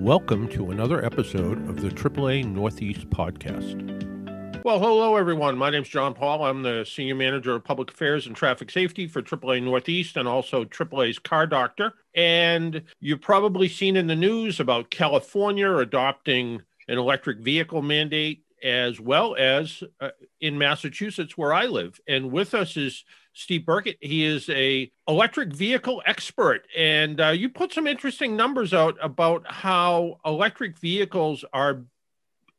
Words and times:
Welcome 0.00 0.48
to 0.52 0.70
another 0.70 1.04
episode 1.04 1.68
of 1.68 1.82
the 1.82 1.90
AAA 1.90 2.46
Northeast 2.46 3.10
podcast. 3.10 4.64
Well, 4.64 4.78
hello, 4.78 5.16
everyone. 5.16 5.58
My 5.58 5.68
name 5.68 5.82
is 5.82 5.90
John 5.90 6.14
Paul. 6.14 6.42
I'm 6.42 6.62
the 6.62 6.86
Senior 6.90 7.16
Manager 7.16 7.54
of 7.54 7.64
Public 7.64 7.90
Affairs 7.90 8.26
and 8.26 8.34
Traffic 8.34 8.70
Safety 8.70 9.06
for 9.06 9.20
AAA 9.20 9.62
Northeast 9.62 10.16
and 10.16 10.26
also 10.26 10.64
AAA's 10.64 11.18
Car 11.18 11.46
Doctor. 11.46 11.92
And 12.14 12.80
you've 13.00 13.20
probably 13.20 13.68
seen 13.68 13.94
in 13.94 14.06
the 14.06 14.16
news 14.16 14.58
about 14.58 14.88
California 14.88 15.70
adopting 15.70 16.62
an 16.88 16.96
electric 16.96 17.40
vehicle 17.40 17.82
mandate 17.82 18.42
as 18.64 19.00
well 19.00 19.36
as 19.36 19.82
uh, 20.00 20.12
in 20.40 20.56
Massachusetts 20.56 21.36
where 21.36 21.52
I 21.52 21.66
live. 21.66 22.00
And 22.08 22.32
with 22.32 22.54
us 22.54 22.78
is 22.78 23.04
Steve 23.32 23.64
Birkett. 23.64 23.98
He 24.00 24.24
is 24.24 24.48
a 24.50 24.90
electric 25.08 25.52
vehicle 25.52 26.02
expert, 26.06 26.66
and 26.76 27.20
uh, 27.20 27.28
you 27.28 27.48
put 27.48 27.72
some 27.72 27.86
interesting 27.86 28.36
numbers 28.36 28.74
out 28.74 28.96
about 29.00 29.44
how 29.50 30.18
electric 30.24 30.78
vehicles 30.78 31.44
are 31.52 31.82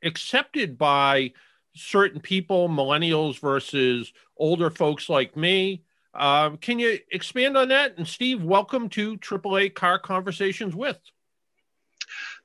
accepted 0.04 0.78
by 0.78 1.34
certain 1.76 2.20
people, 2.20 2.70
millennials 2.70 3.40
versus 3.40 4.12
older 4.38 4.70
folks 4.70 5.10
like 5.10 5.36
me. 5.36 5.84
Uh, 6.14 6.52
can 6.58 6.80
you 6.80 7.00
expand 7.12 7.56
on 7.58 7.70
that? 7.70 7.98
And 7.98 8.08
Steve, 8.08 8.44
welcome 8.44 8.90
to 8.90 9.18
AAA 9.18 9.74
Car 9.74 10.00
Conversations 10.00 10.76
with. 10.76 11.00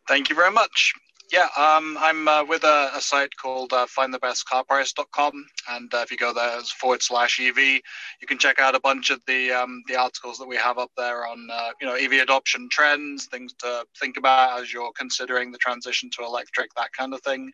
Thank 0.07 0.31
you 0.31 0.37
very 0.37 0.53
much. 0.53 0.95
Yeah, 1.33 1.49
um, 1.57 1.99
I'm 2.01 2.29
uh, 2.29 2.45
with 2.45 2.63
a, 2.63 2.91
a, 2.95 3.01
site 3.01 3.37
called 3.37 3.73
uh, 3.73 3.87
findthebestcarprice.com, 3.87 5.47
and 5.71 5.93
uh, 5.93 5.99
if 5.99 6.13
you 6.13 6.17
go 6.17 6.33
there 6.33 6.61
forward 6.79 7.03
slash 7.03 7.41
EV, 7.41 7.59
you 7.59 8.27
can 8.29 8.39
check 8.39 8.61
out 8.61 8.77
a 8.77 8.81
bunch 8.81 9.11
of 9.11 9.21
the 9.27 9.51
um, 9.51 9.83
the 9.89 9.97
articles 9.97 10.39
that 10.39 10.47
we 10.47 10.57
have 10.57 10.79
up 10.79 10.93
there 10.97 11.27
on 11.27 11.49
uh, 11.51 11.71
you 11.81 11.87
know 11.87 11.95
EV 11.95 12.23
adoption 12.23 12.69
trends, 12.71 13.27
things 13.27 13.55
to 13.55 13.85
think 13.99 14.19
about 14.19 14.61
as 14.61 14.73
you're 14.73 14.93
considering 14.97 15.51
the 15.51 15.59
transition 15.59 16.11
to 16.11 16.23
electric, 16.23 16.73
that 16.77 16.93
kind 16.93 17.13
of 17.13 17.21
thing. 17.23 17.51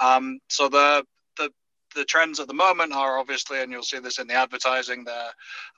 Um, 0.00 0.40
so 0.48 0.68
the 0.68 1.06
the 1.94 2.04
trends 2.04 2.40
at 2.40 2.48
the 2.48 2.54
moment 2.54 2.92
are 2.92 3.18
obviously, 3.18 3.60
and 3.60 3.72
you'll 3.72 3.82
see 3.82 3.98
this 3.98 4.18
in 4.18 4.26
the 4.26 4.34
advertising, 4.34 5.04
the 5.04 5.26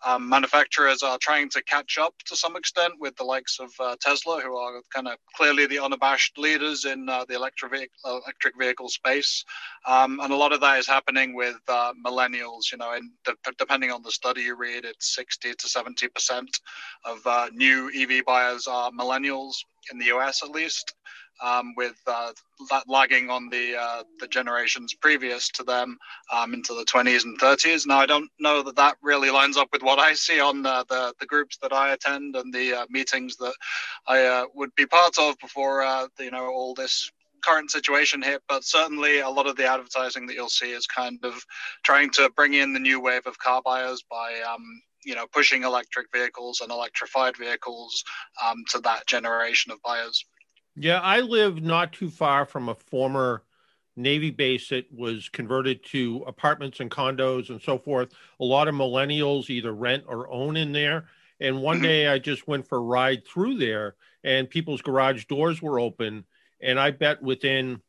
um, 0.05 0.29
manufacturers 0.29 1.03
are 1.03 1.19
trying 1.19 1.49
to 1.51 1.63
catch 1.65 1.99
up 1.99 2.15
to 2.27 2.37
some 2.37 2.57
extent 2.57 2.95
with 3.01 3.17
the 3.17 3.25
likes 3.25 3.59
of 3.61 3.71
uh, 3.81 3.97
Tesla, 4.01 4.41
who 4.41 4.57
are 4.57 4.81
kind 4.95 5.09
of 5.09 5.17
clearly 5.37 5.67
the 5.67 5.79
unabashed 5.79 6.39
leaders 6.39 6.85
in 6.85 7.09
uh, 7.09 7.25
the 7.29 7.35
electric 7.35 7.73
vehicle, 7.73 7.95
electric 8.05 8.59
vehicle 8.59 8.89
space. 8.89 9.45
Um, 9.87 10.21
and 10.23 10.33
a 10.33 10.37
lot 10.37 10.53
of 10.53 10.61
that 10.61 10.79
is 10.79 10.87
happening 10.87 11.35
with 11.35 11.59
uh, 11.69 11.93
millennials. 12.05 12.73
You 12.73 12.79
know, 12.79 12.93
and 12.93 13.11
de- 13.25 13.53
depending 13.59 13.91
on 13.91 14.03
the 14.03 14.11
study 14.11 14.43
you 14.43 14.57
read, 14.57 14.85
it's 14.85 15.15
60 15.15 15.55
to 15.55 15.69
70 15.69 16.09
percent 16.09 16.61
of 17.05 17.27
uh, 17.27 17.49
new 17.53 17.91
EV 17.95 18.25
buyers 18.25 18.67
are 18.67 18.91
millennials 18.91 19.55
in 19.93 19.99
the 19.99 20.07
US, 20.07 20.43
at 20.43 20.51
least 20.51 20.95
um, 21.43 21.75
with 21.77 21.97
uh, 22.07 22.33
lagging 22.87 23.31
on 23.31 23.49
the 23.49 23.77
uh, 23.77 24.03
the 24.21 24.29
generations 24.29 24.95
previous 24.95 25.49
to 25.51 25.65
them 25.65 25.99
um, 26.33 26.55
into 26.55 26.75
the 26.75 26.85
20s 26.85 27.25
and 27.25 27.39
30s. 27.41 27.87
Now, 27.87 27.99
I 27.99 28.07
don't 28.07 28.31
know 28.39 28.63
that 28.63 28.77
that 28.77 28.97
really 29.03 29.31
lines 29.31 29.57
up 29.57 29.69
with 29.73 29.83
what 29.83 29.99
I 29.99 30.15
see 30.15 30.41
on 30.41 30.63
the 30.63 30.85
the, 30.89 31.15
the 31.21 31.27
groups 31.27 31.59
that 31.63 31.73
I 31.73 31.93
attend 31.93 32.37
and 32.37 32.53
the 32.53 32.81
uh, 32.81 32.87
meetings 32.91 33.37
that 33.37 33.55
I 34.07 34.25
uh, 34.25 34.45
would 34.55 34.75
be 34.77 34.87
part 34.87 35.19
of 35.19 35.39
before 35.39 35.83
uh, 35.83 36.09
you 36.19 36.31
know 36.31 36.47
all 36.47 36.75
this 36.75 37.11
current 37.45 37.71
situation 37.71 38.23
hit, 38.23 38.43
but 38.49 38.65
certainly 38.65 39.21
a 39.21 39.29
lot 39.29 39.47
of 39.47 39.57
the 39.57 39.67
advertising 39.67 40.27
that 40.27 40.35
you'll 40.35 40.49
see 40.49 40.73
is 40.73 40.87
kind 40.87 41.19
of 41.25 41.45
trying 41.85 42.11
to 42.11 42.31
bring 42.37 42.55
in 42.55 42.73
the 42.73 42.81
new 42.81 43.01
wave 43.01 43.27
of 43.27 43.39
car 43.39 43.61
buyers 43.63 44.03
by 44.11 44.41
um, 44.41 44.65
you 45.05 45.15
know 45.15 45.27
pushing 45.33 45.63
electric 45.63 46.07
vehicles 46.13 46.61
and 46.61 46.71
electrified 46.71 47.37
vehicles 47.37 48.03
um, 48.45 48.65
to 48.71 48.81
that 48.81 49.07
generation 49.07 49.71
of 49.73 49.83
buyers. 49.83 50.25
Yeah, 50.77 51.01
I 51.01 51.21
live 51.21 51.63
not 51.63 51.93
too 51.93 52.11
far 52.11 52.45
from 52.47 52.69
a 52.69 52.75
former 52.75 53.43
Navy 53.97 54.31
base 54.31 54.71
that 54.71 54.93
was 54.93 55.29
converted 55.29 55.85
to 55.87 56.25
apartments 56.27 56.81
and 56.81 56.91
condos 56.91 57.51
and 57.51 57.63
so 57.63 57.79
forth. 57.79 58.13
A 58.41 58.45
lot 58.45 58.67
of 58.67 58.75
millennials 58.75 59.51
either 59.51 59.73
rent 59.73 60.05
or 60.09 60.31
own 60.31 60.57
in 60.57 60.73
there. 60.73 61.07
And 61.41 61.63
one 61.63 61.77
mm-hmm. 61.77 61.85
day 61.85 62.09
I 62.09 62.19
just 62.19 62.49
went 62.49 62.67
for 62.67 62.79
a 62.79 62.83
ride 62.83 63.27
through 63.27 63.59
there 63.59 63.95
and 64.25 64.51
people's 64.51 64.83
garage 64.83 65.27
doors 65.27 65.63
were 65.63 65.79
open. 65.79 66.25
And 66.61 66.81
I 66.81 66.91
bet 66.91 67.23
within 67.23 67.83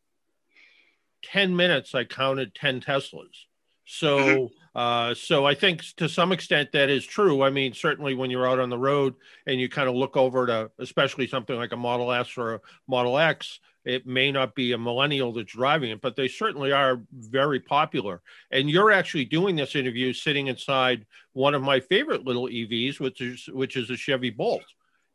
10 1.23 1.55
minutes, 1.55 1.95
I 1.95 2.03
counted 2.03 2.53
10 2.53 2.81
Teslas. 2.81 3.45
So, 3.85 4.17
mm-hmm. 4.17 4.53
Uh, 4.75 5.13
so 5.13 5.45
I 5.45 5.55
think 5.55 5.83
to 5.95 6.09
some 6.09 6.33
extent 6.33 6.73
that 6.73 6.89
is 6.89 7.05
true. 7.05 7.43
I 7.43 7.49
mean, 7.49 7.73
certainly 7.73 8.13
when 8.13 8.29
you're 8.29 8.47
out 8.47 8.59
on 8.59 8.69
the 8.69 8.77
road 8.77 9.15
and 9.47 9.59
you 9.59 9.69
kind 9.69 9.87
of 9.87 9.95
look 9.95 10.17
over 10.17 10.45
to, 10.47 10.69
especially 10.79 11.27
something 11.27 11.55
like 11.55 11.71
a 11.71 11.77
Model 11.77 12.11
S 12.11 12.37
or 12.37 12.55
a 12.55 12.61
Model 12.87 13.17
X, 13.17 13.61
it 13.85 14.05
may 14.05 14.31
not 14.31 14.53
be 14.53 14.73
a 14.73 14.77
millennial 14.77 15.31
that's 15.31 15.53
driving 15.53 15.91
it, 15.91 16.01
but 16.01 16.15
they 16.15 16.27
certainly 16.27 16.73
are 16.73 17.01
very 17.13 17.59
popular. 17.59 18.21
And 18.51 18.69
you're 18.69 18.91
actually 18.91 19.25
doing 19.25 19.55
this 19.55 19.75
interview 19.75 20.11
sitting 20.11 20.47
inside 20.47 21.05
one 21.33 21.53
of 21.53 21.61
my 21.61 21.79
favorite 21.79 22.25
little 22.25 22.47
EVs, 22.47 22.99
which 22.99 23.21
is 23.21 23.47
which 23.47 23.77
is 23.77 23.89
a 23.91 23.95
Chevy 23.95 24.31
Bolt. 24.31 24.65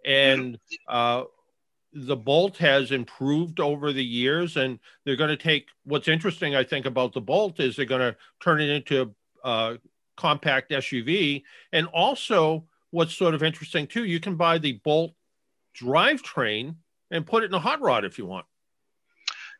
And 0.06 0.58
uh, 0.88 1.24
the 1.92 2.16
Bolt 2.16 2.56
has 2.58 2.92
improved 2.92 3.60
over 3.60 3.92
the 3.92 4.04
years, 4.04 4.56
and 4.56 4.78
they're 5.04 5.16
going 5.16 5.28
to 5.30 5.36
take. 5.36 5.66
What's 5.84 6.08
interesting, 6.08 6.54
I 6.54 6.64
think, 6.64 6.86
about 6.86 7.12
the 7.12 7.20
Bolt 7.20 7.60
is 7.60 7.76
they're 7.76 7.84
going 7.84 8.12
to 8.12 8.16
turn 8.40 8.60
it 8.60 8.70
into 8.70 9.14
a 9.44 9.78
compact 10.16 10.70
SUV, 10.70 11.42
and 11.72 11.86
also 11.88 12.64
what's 12.90 13.14
sort 13.14 13.34
of 13.34 13.42
interesting 13.42 13.86
too, 13.86 14.04
you 14.04 14.20
can 14.20 14.36
buy 14.36 14.58
the 14.58 14.72
Bolt 14.84 15.12
drivetrain 15.78 16.76
and 17.10 17.26
put 17.26 17.42
it 17.42 17.46
in 17.46 17.54
a 17.54 17.60
hot 17.60 17.80
rod 17.80 18.04
if 18.04 18.18
you 18.18 18.26
want. 18.26 18.46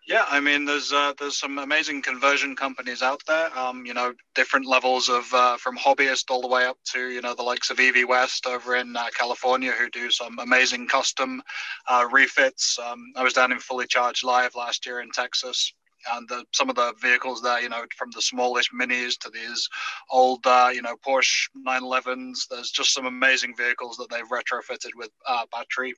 Yeah, 0.09 0.25
I 0.29 0.41
mean, 0.41 0.65
there's 0.65 0.93
uh, 0.93 1.13
there's 1.19 1.39
some 1.39 1.59
amazing 1.59 2.03
conversion 2.03 2.57
companies 2.57 3.03
out 3.03 3.23
there. 3.29 3.57
Um, 3.57 3.85
you 3.87 3.95
know, 3.95 4.13
different 4.35 4.67
levels 4.67 5.09
of 5.09 5.33
uh, 5.33 5.57
from 5.57 5.77
hobbyist 5.77 6.31
all 6.31 6.41
the 6.41 6.49
way 6.49 6.65
up 6.65 6.79
to 6.93 7.11
you 7.11 7.21
know 7.21 7.35
the 7.35 7.43
likes 7.43 7.71
of 7.71 7.79
EV 7.79 8.09
West 8.09 8.47
over 8.47 8.75
in 8.75 8.97
uh, 8.97 9.07
California, 9.17 9.71
who 9.71 9.89
do 9.91 10.11
some 10.11 10.39
amazing 10.39 10.89
custom 10.89 11.43
uh, 11.87 12.09
refits. 12.11 12.79
Um, 12.79 13.13
I 13.15 13.23
was 13.23 13.35
down 13.35 13.53
in 13.53 13.61
Fully 13.61 13.87
Charged 13.87 14.25
Live 14.25 14.57
last 14.57 14.85
year 14.85 15.01
in 15.01 15.11
Texas, 15.13 15.73
and 16.13 16.29
the, 16.29 16.45
some 16.53 16.71
of 16.71 16.77
the 16.77 16.93
vehicles 17.01 17.43
there, 17.43 17.61
you 17.61 17.69
know, 17.69 17.85
from 17.97 18.11
the 18.15 18.23
smallest 18.23 18.71
minis 18.73 19.19
to 19.19 19.31
these 19.31 19.69
old, 20.11 20.47
uh, 20.47 20.71
you 20.73 20.83
know, 20.83 20.97
Porsche 21.07 21.49
911s. 21.67 22.49
There's 22.51 22.71
just 22.71 22.95
some 22.95 23.07
amazing 23.07 23.55
vehicles 23.57 23.97
that 23.97 24.09
they've 24.11 24.29
retrofitted 24.29 24.91
with 24.97 25.11
uh, 25.27 25.47
battery 25.53 25.95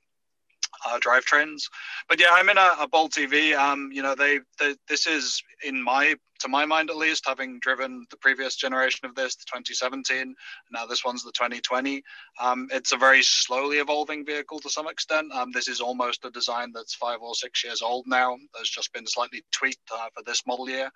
uh, 0.85 0.99
drivetrains. 0.99 1.63
But 2.09 2.19
yeah, 2.19 2.29
I'm 2.31 2.49
in 2.49 2.57
a, 2.57 2.75
a 2.79 2.87
Bolt 2.87 3.17
EV. 3.17 3.57
Um, 3.57 3.89
you 3.91 4.01
know, 4.01 4.15
they, 4.15 4.39
they 4.59 4.75
this 4.87 5.07
is 5.07 5.41
in 5.63 5.81
my 5.81 6.15
to 6.43 6.49
my 6.49 6.65
mind 6.65 6.89
at 6.89 6.97
least, 6.97 7.23
having 7.25 7.57
driven 7.59 8.05
the 8.11 8.17
previous 8.17 8.57
generation 8.57 9.05
of 9.05 9.15
this, 9.15 9.35
the 9.35 9.45
2017, 9.45 10.35
now 10.71 10.85
this 10.85 11.05
one's 11.05 11.23
the 11.23 11.31
2020. 11.31 12.03
Um, 12.41 12.67
it's 12.71 12.91
a 12.91 12.97
very 12.97 13.23
slowly 13.23 13.77
evolving 13.77 14.25
vehicle 14.25 14.59
to 14.59 14.69
some 14.69 14.89
extent. 14.89 15.31
Um, 15.33 15.51
this 15.53 15.69
is 15.69 15.79
almost 15.79 16.25
a 16.25 16.31
design 16.31 16.73
that's 16.73 16.95
five 16.95 17.19
or 17.21 17.33
six 17.33 17.63
years 17.63 17.81
old 17.81 18.05
now. 18.07 18.37
There's 18.53 18.69
just 18.69 18.91
been 18.91 19.07
slightly 19.07 19.41
tweaked 19.51 19.89
uh, 19.93 20.09
for 20.13 20.21
this 20.25 20.45
model 20.45 20.69
year. 20.69 20.91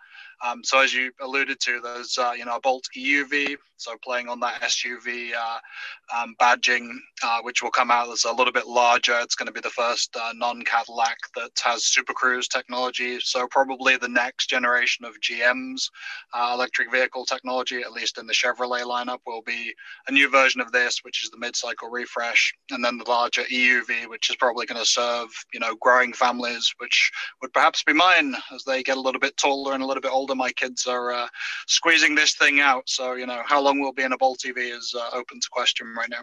Um, 0.46 0.64
so 0.66 0.82
as 0.82 0.94
you 0.94 1.12
alluded 1.22 1.62
to, 1.62 1.80
there's 1.82 2.18
uh, 2.18 2.34
you 2.38 2.44
know 2.44 2.58
a 2.58 2.62
Bolt 2.62 2.84
EUV, 2.96 3.56
so 3.78 3.96
playing 4.04 4.28
on 4.28 4.40
that 4.42 4.62
SUV 4.62 5.32
uh, 5.34 6.22
um, 6.22 6.36
badging, 6.40 6.90
uh, 7.24 7.40
which 7.44 7.64
will 7.64 7.72
come 7.72 7.92
out 7.92 8.12
as 8.12 8.26
a 8.26 8.34
little 8.34 8.54
bit 8.54 8.68
larger. 8.68 9.18
It's 9.20 9.36
going 9.36 9.48
to 9.48 9.54
be 9.54 9.62
the 9.62 9.70
first 9.70 10.16
uh, 10.16 10.34
non-Cadillac 10.36 11.18
that 11.36 11.52
has 11.64 11.86
Super 11.86 12.14
Cruise 12.14 12.48
technology. 12.48 13.20
So 13.20 13.48
probably 13.48 13.98
the 13.98 14.10
next 14.10 14.50
generation 14.50 15.06
of 15.06 15.20
G 15.22 15.37
GM's 15.38 15.90
uh, 16.34 16.52
electric 16.54 16.92
vehicle 16.92 17.26
technology, 17.26 17.82
at 17.82 17.92
least 17.92 18.18
in 18.18 18.28
the 18.28 18.34
Chevrolet 18.34 18.84
lineup, 18.84 19.20
will 19.26 19.42
be 19.42 19.74
a 20.08 20.12
new 20.12 20.30
version 20.30 20.62
of 20.62 20.72
this, 20.72 21.00
which 21.04 21.24
is 21.24 21.30
the 21.30 21.38
mid-cycle 21.38 21.90
refresh, 21.90 22.54
and 22.72 22.84
then 22.84 22.98
the 22.98 23.10
larger 23.10 23.44
EUV, 23.44 24.08
which 24.08 24.30
is 24.30 24.36
probably 24.36 24.66
going 24.66 24.80
to 24.80 24.86
serve 24.86 25.30
you 25.54 25.60
know 25.60 25.76
growing 25.82 26.14
families, 26.14 26.74
which 26.78 27.12
would 27.42 27.54
perhaps 27.54 27.84
be 27.84 27.94
mine 27.94 28.36
as 28.54 28.64
they 28.64 28.84
get 28.84 28.98
a 28.98 29.02
little 29.02 29.20
bit 29.20 29.38
taller 29.38 29.74
and 29.74 29.84
a 29.84 29.86
little 29.86 30.02
bit 30.02 30.12
older. 30.12 30.36
My 30.36 30.52
kids 30.52 30.86
are 30.88 31.12
uh, 31.12 31.28
squeezing 31.68 32.16
this 32.16 32.36
thing 32.36 32.60
out, 32.60 32.84
so 32.88 33.14
you 33.14 33.26
know 33.26 33.42
how 33.46 33.62
long 33.62 33.80
we'll 33.80 33.94
be 33.94 34.04
in 34.04 34.14
a 34.14 34.18
Bolt 34.18 34.44
EV 34.46 34.58
is 34.58 34.94
uh, 34.98 35.10
open 35.14 35.40
to 35.40 35.50
question 35.52 35.94
right 35.98 36.10
now. 36.10 36.22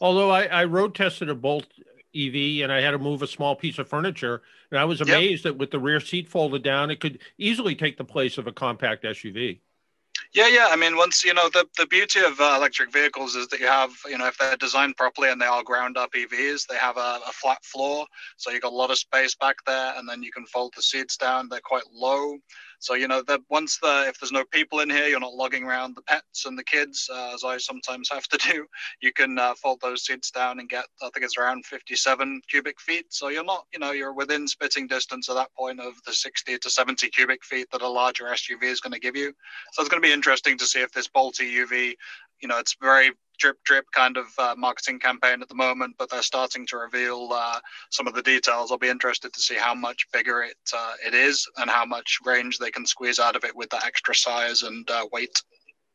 Although 0.00 0.30
I, 0.30 0.46
I 0.46 0.64
road 0.64 0.94
tested 0.94 1.30
a 1.30 1.34
Bolt 1.34 1.66
EV 2.16 2.62
and 2.62 2.72
I 2.72 2.80
had 2.80 2.92
to 2.92 2.98
move 2.98 3.22
a 3.22 3.26
small 3.26 3.56
piece 3.56 3.78
of 3.78 3.88
furniture. 3.88 4.42
And 4.70 4.78
I 4.78 4.84
was 4.84 5.00
amazed 5.00 5.44
yep. 5.44 5.54
that 5.54 5.58
with 5.58 5.70
the 5.70 5.78
rear 5.78 6.00
seat 6.00 6.28
folded 6.28 6.62
down, 6.62 6.90
it 6.90 7.00
could 7.00 7.18
easily 7.38 7.74
take 7.74 7.96
the 7.96 8.04
place 8.04 8.38
of 8.38 8.46
a 8.46 8.52
compact 8.52 9.04
SUV. 9.04 9.60
Yeah, 10.32 10.48
yeah. 10.48 10.68
I 10.70 10.76
mean, 10.76 10.96
once 10.96 11.24
you 11.24 11.32
know 11.32 11.48
the 11.48 11.66
the 11.76 11.86
beauty 11.86 12.20
of 12.20 12.40
uh, 12.40 12.54
electric 12.56 12.92
vehicles 12.92 13.36
is 13.36 13.46
that 13.48 13.60
you 13.60 13.66
have, 13.66 13.90
you 14.06 14.18
know, 14.18 14.26
if 14.26 14.36
they're 14.38 14.56
designed 14.56 14.96
properly 14.96 15.30
and 15.30 15.40
they 15.40 15.46
are 15.46 15.62
ground 15.62 15.96
up 15.96 16.12
EVs, 16.12 16.66
they 16.66 16.76
have 16.76 16.96
a, 16.96 17.20
a 17.26 17.32
flat 17.32 17.64
floor, 17.64 18.06
so 18.36 18.50
you 18.50 18.60
got 18.60 18.72
a 18.72 18.76
lot 18.76 18.90
of 18.90 18.98
space 18.98 19.34
back 19.34 19.56
there, 19.66 19.94
and 19.96 20.08
then 20.08 20.22
you 20.22 20.32
can 20.32 20.46
fold 20.46 20.72
the 20.74 20.82
seats 20.82 21.16
down. 21.16 21.48
They're 21.48 21.60
quite 21.60 21.84
low, 21.92 22.38
so 22.84 22.92
you 22.92 23.08
know 23.08 23.22
that 23.22 23.40
once 23.48 23.78
the 23.78 24.04
if 24.08 24.20
there's 24.20 24.30
no 24.30 24.44
people 24.44 24.80
in 24.80 24.90
here, 24.90 25.06
you're 25.06 25.18
not 25.18 25.32
lugging 25.32 25.64
around 25.64 25.96
the 25.96 26.02
pets 26.02 26.44
and 26.44 26.58
the 26.58 26.62
kids, 26.62 27.08
uh, 27.10 27.32
as 27.32 27.42
I 27.42 27.56
sometimes 27.56 28.10
have 28.10 28.28
to 28.28 28.36
do. 28.52 28.66
You 29.00 29.10
can 29.10 29.38
uh, 29.38 29.54
fold 29.54 29.80
those 29.80 30.04
seats 30.04 30.30
down 30.30 30.60
and 30.60 30.68
get 30.68 30.84
I 31.00 31.08
think 31.08 31.24
it's 31.24 31.38
around 31.38 31.64
57 31.64 32.42
cubic 32.46 32.78
feet. 32.78 33.06
So 33.08 33.28
you're 33.28 33.42
not 33.42 33.64
you 33.72 33.78
know 33.78 33.92
you're 33.92 34.12
within 34.12 34.46
spitting 34.46 34.86
distance 34.86 35.30
at 35.30 35.34
that 35.34 35.48
point 35.56 35.80
of 35.80 35.94
the 36.04 36.12
60 36.12 36.58
to 36.58 36.68
70 36.68 37.08
cubic 37.08 37.42
feet 37.42 37.68
that 37.72 37.80
a 37.80 37.88
larger 37.88 38.24
SUV 38.24 38.64
is 38.64 38.80
going 38.80 38.92
to 38.92 39.00
give 39.00 39.16
you. 39.16 39.32
So 39.72 39.80
it's 39.80 39.88
going 39.88 40.02
to 40.02 40.06
be 40.06 40.12
interesting 40.12 40.58
to 40.58 40.66
see 40.66 40.80
if 40.80 40.92
this 40.92 41.08
Bolt 41.08 41.36
EUV, 41.36 41.94
you 42.42 42.48
know, 42.48 42.58
it's 42.58 42.76
very 42.82 43.12
drip 43.38 43.56
drip 43.64 43.84
kind 43.92 44.16
of 44.16 44.26
uh, 44.38 44.54
marketing 44.56 44.98
campaign 44.98 45.42
at 45.42 45.48
the 45.48 45.54
moment, 45.54 45.94
but 45.98 46.10
they're 46.10 46.22
starting 46.22 46.66
to 46.66 46.76
reveal 46.76 47.30
uh, 47.32 47.58
some 47.90 48.06
of 48.06 48.14
the 48.14 48.22
details. 48.22 48.70
I'll 48.70 48.78
be 48.78 48.88
interested 48.88 49.32
to 49.32 49.40
see 49.40 49.56
how 49.56 49.74
much 49.74 50.06
bigger 50.12 50.42
it 50.42 50.56
uh, 50.76 50.94
it 51.04 51.14
is 51.14 51.46
and 51.58 51.70
how 51.70 51.84
much 51.84 52.18
range 52.24 52.58
they 52.58 52.70
can 52.70 52.86
squeeze 52.86 53.18
out 53.18 53.36
of 53.36 53.44
it 53.44 53.54
with 53.54 53.70
the 53.70 53.84
extra 53.84 54.14
size 54.14 54.62
and 54.62 54.88
uh, 54.90 55.06
weight. 55.12 55.42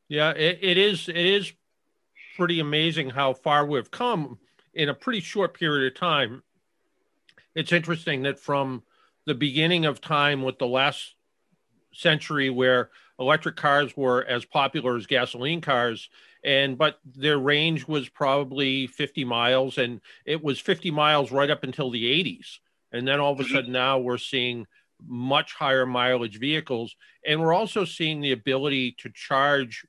Yeah, 0.08 0.32
it, 0.32 0.60
it 0.62 0.78
is. 0.78 1.08
It 1.08 1.18
is 1.18 1.54
pretty 2.36 2.60
amazing 2.60 3.10
how 3.10 3.34
far 3.34 3.66
we've 3.66 3.92
come 3.92 4.40
in 4.74 4.90
a 4.90 4.94
pretty 4.94 5.20
short 5.20 5.54
period 5.54 5.92
of 5.92 6.00
time. 6.00 6.44
It's 7.56 7.72
interesting 7.72 8.24
that 8.24 8.40
from 8.40 8.84
the 9.26 9.36
beginning 9.36 9.86
of 9.86 10.02
time 10.02 10.42
with 10.42 10.58
the 10.58 10.68
last 10.68 11.16
century 11.94 12.50
where 12.50 12.90
electric 13.20 13.56
cars 13.56 13.96
were 13.98 14.24
as 14.26 14.46
popular 14.46 14.96
as 14.96 15.06
gasoline 15.06 15.62
cars 15.62 16.10
and 16.44 16.78
but 16.78 17.00
their 17.06 17.38
range 17.38 17.88
was 17.88 18.08
probably 18.10 18.88
50 18.88 19.26
miles 19.26 19.78
and 19.78 20.00
it 20.26 20.44
was 20.44 20.60
50 20.60 20.92
miles 20.92 21.32
right 21.32 21.50
up 21.50 21.64
until 21.64 21.92
the 21.92 22.04
80s 22.04 22.60
and 22.92 23.08
then 23.08 23.20
all 23.20 23.34
of 23.34 23.40
a 23.40 23.44
mm-hmm. 23.44 23.54
sudden 23.54 23.72
now 23.72 24.00
we're 24.00 24.18
seeing 24.18 24.66
much 25.08 25.54
higher 25.54 25.86
mileage 25.86 26.40
vehicles. 26.40 26.96
And 27.26 27.40
we're 27.40 27.54
also 27.54 27.86
seeing 27.86 28.22
the 28.22 28.32
ability 28.32 28.96
to 29.00 29.10
charge 29.10 29.86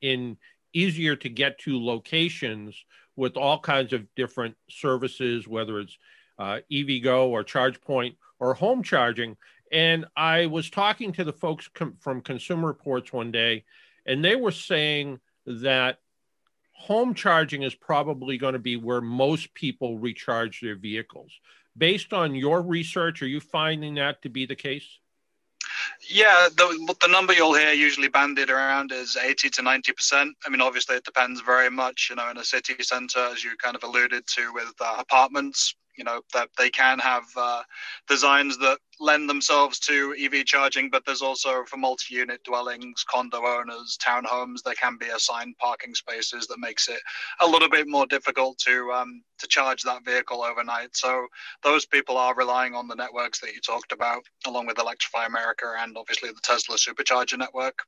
in 0.00 0.36
easier 0.72 1.16
to 1.16 1.28
get 1.28 1.58
to 1.60 1.82
locations 1.82 2.76
with 3.16 3.36
all 3.36 3.58
kinds 3.58 3.92
of 3.92 4.06
different 4.14 4.54
services 4.70 5.48
whether 5.48 5.80
it's 5.80 5.98
uh, 6.38 6.58
EVgo 6.70 7.26
or 7.26 7.42
ChargePoint 7.42 8.16
or 8.38 8.54
home 8.54 8.82
charging. 8.82 9.36
And 9.72 10.06
i 10.16 10.46
was 10.46 10.70
talking 10.70 11.12
to 11.12 11.24
the 11.24 11.32
folks 11.32 11.68
com- 11.68 11.96
from 12.00 12.20
consumer 12.20 12.68
reports 12.68 13.12
one 13.12 13.30
day 13.30 13.64
and 14.06 14.24
they 14.24 14.36
were 14.36 14.52
saying 14.52 15.20
that 15.48 15.98
home 16.72 17.14
charging 17.14 17.62
is 17.62 17.74
probably 17.74 18.38
going 18.38 18.52
to 18.52 18.58
be 18.58 18.76
where 18.76 19.00
most 19.00 19.52
people 19.54 19.98
recharge 19.98 20.60
their 20.60 20.76
vehicles. 20.76 21.32
Based 21.76 22.12
on 22.12 22.34
your 22.34 22.62
research, 22.62 23.22
are 23.22 23.26
you 23.26 23.40
finding 23.40 23.94
that 23.94 24.22
to 24.22 24.28
be 24.28 24.46
the 24.46 24.56
case? 24.56 24.86
Yeah, 26.08 26.48
the, 26.56 26.96
the 27.00 27.08
number 27.08 27.32
you'll 27.32 27.54
hear 27.54 27.72
usually 27.72 28.08
banded 28.08 28.50
around 28.50 28.92
is 28.92 29.16
80 29.16 29.50
to 29.50 29.62
90%. 29.62 30.30
I 30.46 30.48
mean, 30.48 30.60
obviously, 30.60 30.96
it 30.96 31.04
depends 31.04 31.40
very 31.40 31.70
much, 31.70 32.08
you 32.10 32.16
know, 32.16 32.30
in 32.30 32.36
a 32.36 32.44
city 32.44 32.76
center, 32.80 33.20
as 33.32 33.44
you 33.44 33.56
kind 33.62 33.76
of 33.76 33.82
alluded 33.82 34.26
to 34.26 34.52
with 34.52 34.72
uh, 34.80 34.96
apartments, 34.98 35.74
you 35.98 36.04
know 36.04 36.20
that 36.32 36.48
they 36.56 36.70
can 36.70 36.98
have 37.00 37.24
uh, 37.36 37.62
designs 38.06 38.56
that 38.58 38.78
lend 39.00 39.28
themselves 39.28 39.78
to 39.78 40.14
EV 40.18 40.44
charging, 40.44 40.90
but 40.90 41.04
there's 41.04 41.22
also 41.22 41.64
for 41.64 41.76
multi-unit 41.76 42.42
dwellings, 42.44 43.04
condo 43.04 43.38
owners, 43.38 43.98
townhomes, 44.04 44.62
there 44.64 44.74
can 44.74 44.96
be 44.98 45.06
assigned 45.08 45.56
parking 45.58 45.94
spaces 45.94 46.46
that 46.46 46.58
makes 46.58 46.88
it 46.88 47.00
a 47.40 47.46
little 47.46 47.68
bit 47.68 47.86
more 47.88 48.06
difficult 48.06 48.58
to 48.58 48.90
um, 48.92 49.22
to 49.38 49.46
charge 49.46 49.82
that 49.82 50.04
vehicle 50.04 50.42
overnight. 50.42 50.96
So 50.96 51.26
those 51.62 51.86
people 51.86 52.16
are 52.16 52.34
relying 52.34 52.74
on 52.74 52.88
the 52.88 52.96
networks 52.96 53.40
that 53.40 53.54
you 53.54 53.60
talked 53.60 53.92
about, 53.92 54.22
along 54.46 54.66
with 54.66 54.78
Electrify 54.78 55.26
America 55.26 55.66
and 55.78 55.96
obviously 55.96 56.30
the 56.30 56.40
Tesla 56.42 56.76
Supercharger 56.76 57.38
network 57.38 57.78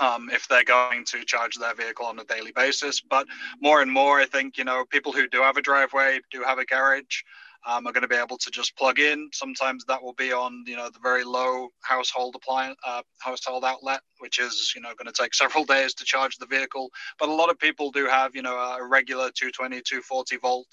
um, 0.00 0.30
if 0.30 0.48
they're 0.48 0.64
going 0.64 1.04
to 1.06 1.24
charge 1.24 1.56
their 1.56 1.74
vehicle 1.74 2.06
on 2.06 2.18
a 2.18 2.24
daily 2.24 2.52
basis. 2.52 3.00
But 3.00 3.26
more 3.60 3.82
and 3.82 3.90
more, 3.90 4.20
I 4.20 4.26
think, 4.26 4.58
you 4.58 4.64
know, 4.64 4.84
people 4.84 5.12
who 5.12 5.28
do 5.28 5.42
have 5.42 5.56
a 5.56 5.62
driveway, 5.62 6.20
do 6.30 6.42
have 6.42 6.58
a 6.58 6.64
garage, 6.64 7.22
um, 7.66 7.86
are 7.86 7.92
going 7.92 8.02
to 8.02 8.08
be 8.08 8.16
able 8.16 8.36
to 8.38 8.50
just 8.50 8.76
plug 8.76 8.98
in. 8.98 9.30
Sometimes 9.32 9.84
that 9.86 10.02
will 10.02 10.12
be 10.14 10.32
on, 10.32 10.64
you 10.66 10.76
know, 10.76 10.90
the 10.90 10.98
very 11.02 11.24
low 11.24 11.68
household 11.82 12.34
appliance, 12.36 12.76
uh, 12.86 13.02
household 13.20 13.64
outlet, 13.64 14.00
which 14.18 14.38
is, 14.38 14.72
you 14.74 14.82
know, 14.82 14.90
going 14.98 15.12
to 15.12 15.22
take 15.22 15.34
several 15.34 15.64
days 15.64 15.94
to 15.94 16.04
charge 16.04 16.36
the 16.36 16.46
vehicle. 16.46 16.90
But 17.18 17.28
a 17.28 17.32
lot 17.32 17.50
of 17.50 17.58
people 17.58 17.90
do 17.90 18.06
have, 18.06 18.34
you 18.34 18.42
know, 18.42 18.56
a 18.56 18.86
regular 18.86 19.30
220, 19.30 19.76
240 19.76 20.36
volt, 20.38 20.66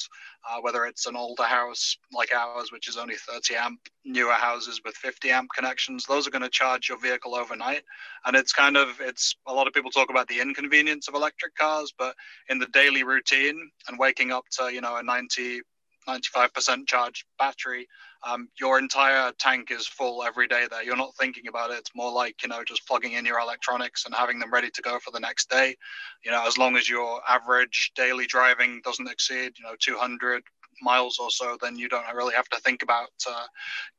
uh, 0.50 0.60
whether 0.62 0.86
it's 0.86 1.08
an 1.08 1.16
older 1.16 1.44
house 1.44 1.98
like 2.12 2.34
ours, 2.34 2.72
which 2.72 2.90
is 2.90 2.98
only 2.98 3.16
30 3.16 3.56
amp, 3.56 3.80
newer 4.04 4.34
houses 4.34 4.82
with 4.84 4.96
50 4.96 5.30
amp 5.30 5.50
connections. 5.56 6.06
Those 6.06 6.28
are 6.28 6.32
going 6.32 6.42
to 6.42 6.50
charge 6.50 6.90
your 6.90 7.00
vehicle 7.00 7.36
overnight. 7.36 7.84
And 8.26 8.36
it's 8.36 8.52
kind 8.52 8.76
of, 8.76 9.00
it's 9.00 9.36
a 9.48 9.54
lot 9.54 9.68
of 9.68 9.74
people 9.74 9.92
talk 9.92 10.10
about 10.10 10.28
the 10.28 10.42
inconvenience 10.42 11.08
of 11.08 11.16
electric 11.16 11.56
cars, 11.56 11.94
but 11.98 12.16
in 12.50 12.60
the 12.60 12.68
daily 12.68 13.04
routine 13.04 13.72
and 13.88 13.98
waking 13.98 14.32
up 14.32 14.44
to, 14.60 14.74
you 14.74 14.82
know, 14.82 14.98
a 14.98 15.04
90 15.04 15.62
95% 16.08 16.88
charged 16.88 17.26
battery, 17.38 17.88
um, 18.28 18.50
your 18.60 18.78
entire 18.78 19.32
tank 19.40 19.72
is 19.72 19.88
full 19.88 20.24
every 20.24 20.48
day 20.48 20.68
there. 20.70 20.84
You're 20.84 20.96
not 20.96 21.16
thinking 21.20 21.48
about 21.48 21.72
it. 21.72 21.80
It's 21.80 21.96
more 21.96 22.12
like, 22.12 22.44
you 22.44 22.50
know, 22.50 22.64
just 22.64 22.88
plugging 22.88 23.14
in 23.14 23.26
your 23.26 23.40
electronics 23.40 24.06
and 24.06 24.14
having 24.14 24.40
them 24.40 24.54
ready 24.54 24.70
to 24.70 24.82
go 24.82 25.00
for 25.00 25.12
the 25.12 25.20
next 25.20 25.50
day. 25.50 25.76
You 26.24 26.32
know, 26.32 26.46
as 26.46 26.58
long 26.58 26.76
as 26.76 26.90
your 26.90 27.22
average 27.28 27.92
daily 27.96 28.28
driving 28.28 28.82
doesn't 28.84 29.10
exceed, 29.10 29.54
you 29.58 29.64
know, 29.64 29.76
200 29.80 30.44
miles 30.82 31.20
or 31.20 31.30
so, 31.30 31.58
then 31.62 31.76
you 31.76 31.88
don't 31.90 32.06
really 32.14 32.34
have 32.34 32.50
to 32.50 32.60
think 32.60 32.84
about 32.84 33.10
uh, 33.30 33.46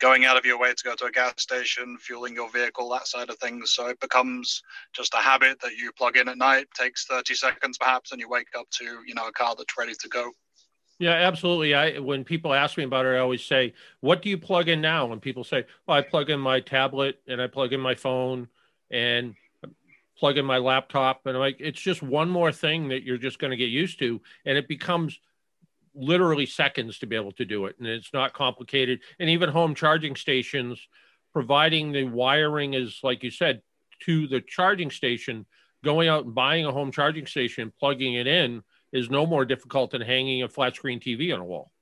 going 0.01 0.25
out 0.25 0.37
of 0.37 0.45
your 0.45 0.59
way 0.59 0.73
to 0.73 0.85
go 0.85 0.95
to 0.95 1.07
a 1.07 1.11
gas 1.11 1.35
station, 1.39 1.97
fueling 1.99 2.35
your 2.35 2.51
vehicle, 2.51 2.89
that 2.91 3.07
side 3.07 3.31
of 3.31 3.39
things. 3.39 3.73
So 3.73 3.89
it 3.89 4.01
becomes 4.01 4.63
just 4.93 5.15
a 5.15 5.19
habit 5.19 5.61
that 5.61 5.77
you 5.77 5.93
plug 5.93 6.17
in 6.17 6.29
at 6.29 6.39
night, 6.39 6.67
takes 6.79 7.07
30 7.07 7.35
seconds 7.35 7.79
perhaps, 7.79 8.13
and 8.13 8.21
you 8.21 8.29
wake 8.29 8.49
up 8.59 8.69
to, 8.79 8.85
you 9.07 9.15
know, 9.15 9.27
a 9.27 9.33
car 9.33 9.55
that's 9.57 9.79
ready 9.79 9.95
to 10.01 10.09
go. 10.09 10.31
Yeah, 11.03 11.15
absolutely. 11.15 11.75
I 11.75 11.99
when 11.99 12.23
people 12.23 12.55
ask 12.55 12.79
me 12.79 12.85
about 12.85 13.07
it, 13.07 13.17
I 13.17 13.19
always 13.19 13.45
say, 13.45 13.75
"What 13.99 14.23
do 14.23 14.29
you 14.31 14.39
plug 14.39 14.69
in 14.69 14.81
now?" 14.81 15.11
And 15.11 15.21
people 15.21 15.43
say, 15.43 15.67
"Well, 15.85 15.97
I 15.97 16.03
plug 16.03 16.31
in 16.31 16.39
my 16.39 16.61
tablet 16.61 17.21
and 17.27 17.43
I 17.43 17.49
plug 17.49 17.73
in 17.73 17.81
my 17.81 17.97
phone 17.97 18.47
and 18.89 19.35
plug 20.17 20.39
in 20.39 20.45
my 20.45 20.59
laptop." 20.59 21.27
And 21.27 21.37
I'm 21.37 21.41
like, 21.41 21.57
it's 21.59 21.81
just 21.81 22.03
one 22.05 22.31
more 22.31 22.53
thing 22.53 22.89
that 22.91 23.03
you're 23.03 23.19
just 23.19 23.41
going 23.41 23.51
to 23.51 23.57
get 23.57 23.71
used 23.71 23.99
to, 23.99 24.21
and 24.47 24.57
it 24.57 24.69
becomes 24.69 25.19
literally 25.95 26.47
seconds 26.47 26.99
to 27.01 27.07
be 27.07 27.17
able 27.17 27.33
to 27.33 27.45
do 27.45 27.67
it, 27.67 27.77
and 27.79 27.89
it's 27.89 28.13
not 28.13 28.33
complicated. 28.35 29.01
And 29.21 29.31
even 29.31 29.51
home 29.51 29.75
charging 29.75 30.17
stations, 30.17 30.89
providing 31.33 31.93
the 31.93 32.05
wiring 32.05 32.75
is 32.75 33.01
like 33.03 33.25
you 33.25 33.31
said 33.31 33.63
to 34.03 34.29
the 34.29 34.41
charging 34.41 34.91
station, 34.91 35.47
going 35.85 36.09
out 36.09 36.27
and 36.27 36.35
buying 36.35 36.67
a 36.67 36.73
home 36.73 36.93
charging 36.93 37.27
station, 37.27 37.73
plugging 37.81 38.15
it 38.15 38.27
in 38.29 38.63
is 38.93 39.11
no 39.11 39.27
more 39.27 39.45
difficult 39.45 39.91
than 39.91 40.03
hanging 40.03 40.43
a 40.43 40.49
flat 40.49 40.77
screen 40.77 41.01
TV 41.01 41.33
on 41.35 41.41
a 41.41 41.45
wall. 41.45 41.73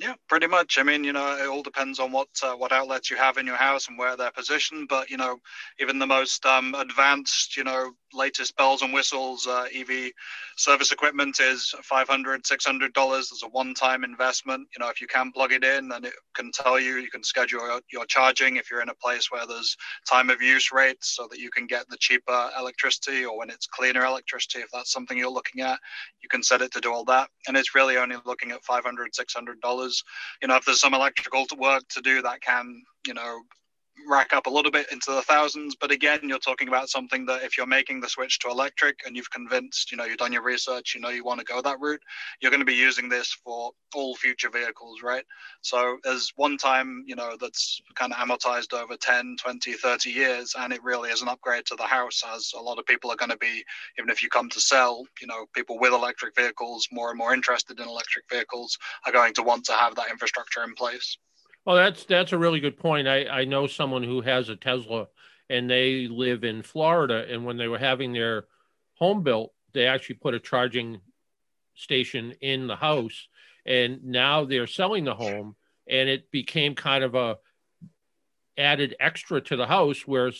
Yeah, 0.00 0.14
pretty 0.30 0.46
much. 0.46 0.78
I 0.78 0.82
mean, 0.82 1.04
you 1.04 1.12
know, 1.12 1.36
it 1.36 1.46
all 1.46 1.62
depends 1.62 1.98
on 1.98 2.10
what 2.10 2.28
uh, 2.42 2.54
what 2.54 2.72
outlets 2.72 3.10
you 3.10 3.18
have 3.18 3.36
in 3.36 3.44
your 3.46 3.56
house 3.56 3.86
and 3.86 3.98
where 3.98 4.16
they're 4.16 4.30
positioned. 4.30 4.88
But 4.88 5.10
you 5.10 5.18
know, 5.18 5.36
even 5.78 5.98
the 5.98 6.06
most 6.06 6.46
um, 6.46 6.74
advanced, 6.74 7.54
you 7.54 7.64
know, 7.64 7.92
latest 8.14 8.56
bells 8.56 8.80
and 8.80 8.94
whistles 8.94 9.46
uh, 9.46 9.66
EV 9.74 10.12
service 10.56 10.90
equipment 10.90 11.38
is 11.38 11.74
500 11.82 12.46
600 12.46 12.94
dollars 12.94 13.30
as 13.30 13.42
a 13.42 13.48
one-time 13.48 14.02
investment. 14.02 14.66
You 14.74 14.82
know, 14.82 14.88
if 14.88 15.02
you 15.02 15.06
can 15.06 15.32
plug 15.32 15.52
it 15.52 15.64
in, 15.64 15.88
then 15.88 16.06
it 16.06 16.14
can 16.34 16.50
tell 16.50 16.80
you. 16.80 16.96
You 16.96 17.10
can 17.10 17.22
schedule 17.22 17.60
your, 17.66 17.80
your 17.92 18.06
charging 18.06 18.56
if 18.56 18.70
you're 18.70 18.80
in 18.82 18.88
a 18.88 18.94
place 18.94 19.30
where 19.30 19.46
there's 19.46 19.76
time 20.08 20.30
of 20.30 20.40
use 20.40 20.72
rates, 20.72 21.14
so 21.14 21.28
that 21.30 21.38
you 21.40 21.50
can 21.50 21.66
get 21.66 21.86
the 21.90 21.98
cheaper 22.00 22.50
electricity, 22.58 23.26
or 23.26 23.36
when 23.36 23.50
it's 23.50 23.66
cleaner 23.66 24.06
electricity, 24.06 24.60
if 24.60 24.70
that's 24.72 24.92
something 24.92 25.18
you're 25.18 25.28
looking 25.30 25.60
at, 25.60 25.78
you 26.22 26.28
can 26.30 26.42
set 26.42 26.62
it 26.62 26.72
to 26.72 26.80
do 26.80 26.92
all 26.92 27.04
that. 27.04 27.28
And 27.48 27.56
it's 27.56 27.74
really 27.74 27.96
only 27.98 28.16
looking 28.24 28.50
at 28.50 28.64
500 28.64 29.14
600 29.14 29.60
dollars 29.60 29.89
you 30.40 30.48
know, 30.48 30.56
if 30.56 30.64
there's 30.64 30.80
some 30.80 30.94
electrical 30.94 31.46
work 31.58 31.82
to 31.88 32.00
do, 32.00 32.22
that 32.22 32.40
can, 32.40 32.82
you 33.06 33.14
know, 33.14 33.42
rack 34.08 34.32
up 34.32 34.46
a 34.46 34.50
little 34.50 34.70
bit 34.70 34.86
into 34.90 35.12
the 35.12 35.22
thousands. 35.22 35.76
But 35.76 35.90
again, 35.90 36.20
you're 36.24 36.38
talking 36.38 36.68
about 36.68 36.88
something 36.88 37.26
that 37.26 37.42
if 37.42 37.56
you're 37.56 37.66
making 37.66 38.00
the 38.00 38.08
switch 38.08 38.38
to 38.40 38.48
electric 38.48 39.00
and 39.06 39.16
you've 39.16 39.30
convinced, 39.30 39.90
you 39.90 39.96
know, 39.96 40.04
you've 40.04 40.18
done 40.18 40.32
your 40.32 40.42
research, 40.42 40.94
you 40.94 41.00
know, 41.00 41.08
you 41.10 41.24
want 41.24 41.40
to 41.40 41.46
go 41.46 41.60
that 41.62 41.78
route, 41.80 42.02
you're 42.40 42.50
going 42.50 42.60
to 42.60 42.66
be 42.66 42.74
using 42.74 43.08
this 43.08 43.32
for 43.44 43.70
all 43.94 44.16
future 44.16 44.50
vehicles, 44.50 45.02
right? 45.02 45.24
So 45.62 45.98
there's 46.02 46.32
one 46.36 46.56
time, 46.56 47.04
you 47.06 47.16
know, 47.16 47.36
that's 47.40 47.80
kind 47.94 48.12
of 48.12 48.18
amortized 48.18 48.72
over 48.72 48.96
10, 48.96 49.36
20, 49.40 49.72
30 49.74 50.10
years, 50.10 50.54
and 50.58 50.72
it 50.72 50.82
really 50.82 51.10
is 51.10 51.22
an 51.22 51.28
upgrade 51.28 51.66
to 51.66 51.76
the 51.76 51.84
house 51.84 52.22
as 52.34 52.52
a 52.56 52.60
lot 52.60 52.78
of 52.78 52.86
people 52.86 53.10
are 53.10 53.16
going 53.16 53.30
to 53.30 53.38
be, 53.38 53.64
even 53.98 54.10
if 54.10 54.22
you 54.22 54.28
come 54.28 54.48
to 54.50 54.60
sell, 54.60 55.04
you 55.20 55.26
know, 55.26 55.46
people 55.54 55.78
with 55.78 55.92
electric 55.92 56.34
vehicles, 56.34 56.88
more 56.92 57.10
and 57.10 57.18
more 57.18 57.34
interested 57.34 57.78
in 57.78 57.88
electric 57.88 58.24
vehicles, 58.30 58.78
are 59.06 59.12
going 59.12 59.34
to 59.34 59.42
want 59.42 59.64
to 59.64 59.72
have 59.72 59.94
that 59.96 60.10
infrastructure 60.10 60.62
in 60.64 60.74
place. 60.74 61.18
Well, 61.64 61.76
that's 61.76 62.04
that's 62.04 62.32
a 62.32 62.38
really 62.38 62.60
good 62.60 62.78
point. 62.78 63.06
I, 63.06 63.26
I 63.26 63.44
know 63.44 63.66
someone 63.66 64.02
who 64.02 64.22
has 64.22 64.48
a 64.48 64.56
Tesla, 64.56 65.08
and 65.48 65.68
they 65.68 66.08
live 66.08 66.44
in 66.44 66.62
Florida. 66.62 67.26
And 67.28 67.44
when 67.44 67.56
they 67.56 67.68
were 67.68 67.78
having 67.78 68.12
their 68.12 68.46
home 68.94 69.22
built, 69.22 69.52
they 69.72 69.86
actually 69.86 70.16
put 70.16 70.34
a 70.34 70.40
charging 70.40 71.00
station 71.74 72.32
in 72.40 72.66
the 72.66 72.76
house. 72.76 73.28
And 73.66 74.04
now 74.04 74.44
they're 74.44 74.66
selling 74.66 75.04
the 75.04 75.14
home, 75.14 75.54
and 75.88 76.08
it 76.08 76.30
became 76.30 76.74
kind 76.74 77.04
of 77.04 77.14
a 77.14 77.38
added 78.56 78.96
extra 79.00 79.40
to 79.40 79.56
the 79.56 79.66
house 79.66 80.06
where 80.06 80.32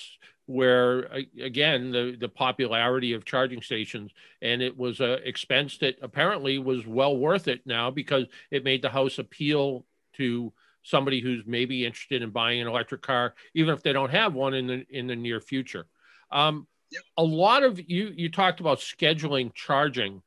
where 0.46 1.08
again 1.40 1.92
the 1.92 2.16
the 2.18 2.28
popularity 2.28 3.12
of 3.12 3.24
charging 3.24 3.62
stations 3.62 4.10
and 4.42 4.60
it 4.60 4.76
was 4.76 5.00
uh, 5.00 5.04
a 5.04 5.28
expense 5.28 5.78
that 5.78 5.96
apparently 6.02 6.58
was 6.58 6.86
well 6.86 7.16
worth 7.16 7.46
it 7.46 7.64
now 7.66 7.90
because 7.90 8.26
it 8.50 8.64
made 8.64 8.82
the 8.82 8.90
house 8.90 9.18
appeal 9.18 9.86
to 10.12 10.52
somebody 10.82 11.20
who's 11.20 11.42
maybe 11.46 11.84
interested 11.84 12.22
in 12.22 12.30
buying 12.30 12.60
an 12.60 12.66
electric 12.66 13.02
car 13.02 13.34
even 13.54 13.74
if 13.74 13.82
they 13.82 13.92
don't 13.92 14.10
have 14.10 14.34
one 14.34 14.54
in 14.54 14.66
the 14.66 14.86
in 14.90 15.06
the 15.06 15.16
near 15.16 15.40
future 15.40 15.86
um, 16.30 16.66
yep. 16.90 17.02
a 17.16 17.24
lot 17.24 17.62
of 17.62 17.78
you 17.88 18.12
you 18.16 18.30
talked 18.30 18.60
about 18.60 18.78
scheduling 18.78 19.52
charging 19.54 20.22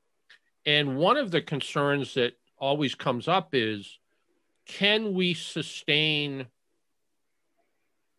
and 0.66 0.98
one 0.98 1.18
of 1.18 1.32
the 1.32 1.42
concerns 1.42 2.14
that 2.14 2.34
always 2.58 2.96
comes 2.96 3.28
up 3.28 3.50
is 3.54 4.00
can 4.66 5.14
we 5.14 5.34
sustain 5.34 6.48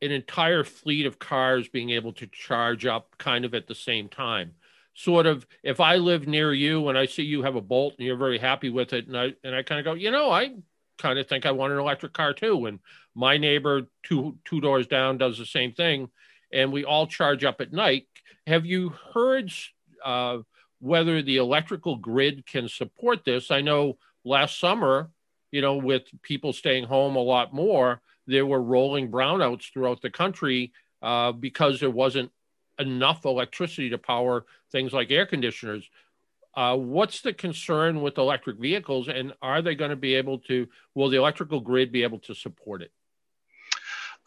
an 0.04 0.12
entire 0.12 0.64
fleet 0.64 1.06
of 1.06 1.18
cars 1.18 1.68
being 1.68 1.90
able 1.90 2.12
to 2.12 2.26
charge 2.26 2.84
up 2.84 3.16
kind 3.16 3.44
of 3.44 3.54
at 3.54 3.66
the 3.66 3.74
same 3.74 4.08
time. 4.08 4.52
Sort 4.92 5.26
of, 5.26 5.46
if 5.62 5.80
I 5.80 5.96
live 5.96 6.28
near 6.28 6.52
you 6.52 6.88
and 6.88 6.98
I 6.98 7.06
see 7.06 7.22
you 7.22 7.42
have 7.42 7.56
a 7.56 7.60
Bolt 7.60 7.94
and 7.98 8.06
you're 8.06 8.16
very 8.16 8.38
happy 8.38 8.68
with 8.68 8.92
it, 8.92 9.08
and 9.08 9.16
I 9.16 9.34
and 9.42 9.54
I 9.54 9.62
kind 9.62 9.80
of 9.80 9.84
go, 9.84 9.94
you 9.94 10.10
know, 10.10 10.30
I 10.30 10.54
kind 10.98 11.18
of 11.18 11.26
think 11.26 11.46
I 11.46 11.52
want 11.52 11.72
an 11.72 11.78
electric 11.78 12.12
car 12.12 12.32
too. 12.32 12.66
And 12.66 12.80
my 13.14 13.36
neighbor 13.36 13.82
two 14.02 14.38
two 14.44 14.60
doors 14.60 14.86
down 14.86 15.18
does 15.18 15.38
the 15.38 15.46
same 15.46 15.72
thing, 15.72 16.08
and 16.52 16.72
we 16.72 16.84
all 16.84 17.06
charge 17.06 17.44
up 17.44 17.60
at 17.60 17.72
night. 17.72 18.06
Have 18.46 18.66
you 18.66 18.90
heard 19.14 19.52
uh, 20.04 20.38
whether 20.80 21.22
the 21.22 21.38
electrical 21.38 21.96
grid 21.96 22.46
can 22.46 22.68
support 22.68 23.24
this? 23.24 23.50
I 23.50 23.60
know 23.60 23.98
last 24.24 24.58
summer, 24.58 25.10
you 25.50 25.60
know, 25.60 25.76
with 25.76 26.02
people 26.22 26.52
staying 26.52 26.84
home 26.84 27.16
a 27.16 27.20
lot 27.20 27.54
more, 27.54 28.02
there 28.26 28.46
were 28.46 28.62
rolling 28.62 29.10
brownouts 29.10 29.72
throughout 29.72 30.02
the 30.02 30.10
country 30.10 30.72
uh, 31.02 31.32
because 31.32 31.80
there 31.80 31.90
wasn't 31.90 32.30
enough 32.78 33.24
electricity 33.24 33.90
to 33.90 33.98
power 33.98 34.44
things 34.72 34.92
like 34.92 35.10
air 35.10 35.26
conditioners. 35.26 35.88
Uh, 36.56 36.76
what's 36.76 37.20
the 37.20 37.32
concern 37.32 38.00
with 38.00 38.18
electric 38.18 38.58
vehicles, 38.58 39.08
and 39.08 39.32
are 39.42 39.62
they 39.62 39.74
going 39.74 39.90
to 39.90 39.96
be 39.96 40.14
able 40.14 40.38
to? 40.38 40.66
Will 40.94 41.08
the 41.08 41.16
electrical 41.16 41.60
grid 41.60 41.90
be 41.90 42.02
able 42.02 42.20
to 42.20 42.34
support 42.34 42.82
it? 42.82 42.92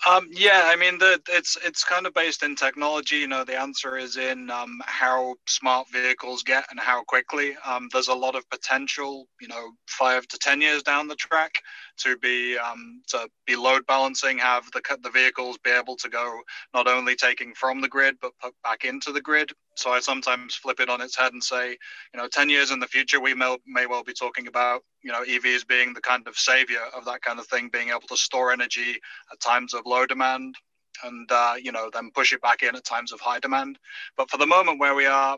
Um, 0.06 0.30
yeah, 0.32 0.64
I 0.66 0.76
mean, 0.76 1.00
the, 1.00 1.20
it's 1.30 1.58
it's 1.66 1.84
kind 1.84 2.06
of 2.06 2.14
based 2.14 2.44
in 2.44 2.56
technology. 2.56 3.18
You 3.18 3.28
know, 3.28 3.44
the 3.44 3.60
answer 3.60 3.98
is 3.98 4.16
in 4.16 4.52
um, 4.52 4.80
how 4.86 5.36
smart 5.48 5.90
vehicles 5.92 6.44
get 6.44 6.66
and 6.70 6.80
how 6.80 7.04
quickly. 7.04 7.58
Um, 7.66 7.90
there's 7.92 8.08
a 8.08 8.14
lot 8.14 8.36
of 8.36 8.48
potential. 8.50 9.28
You 9.42 9.48
know, 9.48 9.72
five 9.88 10.28
to 10.28 10.38
ten 10.38 10.62
years 10.62 10.84
down 10.84 11.08
the 11.08 11.16
track, 11.16 11.52
to 11.98 12.16
be 12.18 12.58
um, 12.58 13.02
to 13.08 13.28
be 13.48 13.56
load 13.56 13.88
balancing, 13.88 14.38
have 14.38 14.70
the 14.72 14.82
the 15.02 15.10
vehicles 15.10 15.58
be 15.64 15.72
able 15.72 15.96
to 15.96 16.10
go 16.10 16.42
not 16.74 16.88
only 16.88 17.16
taking 17.16 17.56
from 17.56 17.82
the 17.82 17.90
grid 17.90 18.18
but 18.22 18.38
put 18.40 18.54
back 18.64 18.84
into 18.84 19.12
the 19.12 19.22
grid. 19.22 19.52
So 19.78 19.92
I 19.92 20.00
sometimes 20.00 20.56
flip 20.56 20.80
it 20.80 20.90
on 20.90 21.02
its 21.02 21.16
head 21.16 21.34
and 21.34 21.44
say, 21.44 21.70
you 21.72 22.18
know, 22.20 22.28
ten 22.28 22.50
years 22.50 22.72
in 22.72 22.80
the 22.80 22.88
future, 22.88 23.20
we 23.20 23.34
may 23.34 23.58
may 23.66 23.86
well 23.86 24.04
be 24.04 24.14
talking 24.14 24.48
about 24.48 24.82
you 25.04 25.12
know 25.12 25.24
EVs 25.24 25.68
being 25.68 25.94
the 25.94 26.02
kind 26.02 26.28
of 26.28 26.36
savior 26.36 26.82
of 26.96 27.06
that 27.06 27.22
kind 27.22 27.40
of 27.40 27.48
thing, 27.48 27.70
being 27.72 27.90
able 27.90 28.08
to 28.10 28.18
store 28.18 28.52
energy 28.52 29.00
at 29.32 29.40
times 29.40 29.74
of 29.74 29.86
low 29.86 30.06
demand 30.06 30.56
and 31.04 31.32
uh, 31.32 31.54
you 31.62 31.72
know 31.72 31.90
then 31.94 32.12
push 32.12 32.34
it 32.34 32.42
back 32.42 32.64
in 32.64 32.76
at 32.76 32.84
times 32.84 33.12
of 33.12 33.20
high 33.20 33.40
demand. 33.40 33.78
But 34.16 34.30
for 34.30 34.38
the 34.38 34.48
moment 34.48 34.80
where 34.80 34.96
we 34.96 35.06
are, 35.06 35.38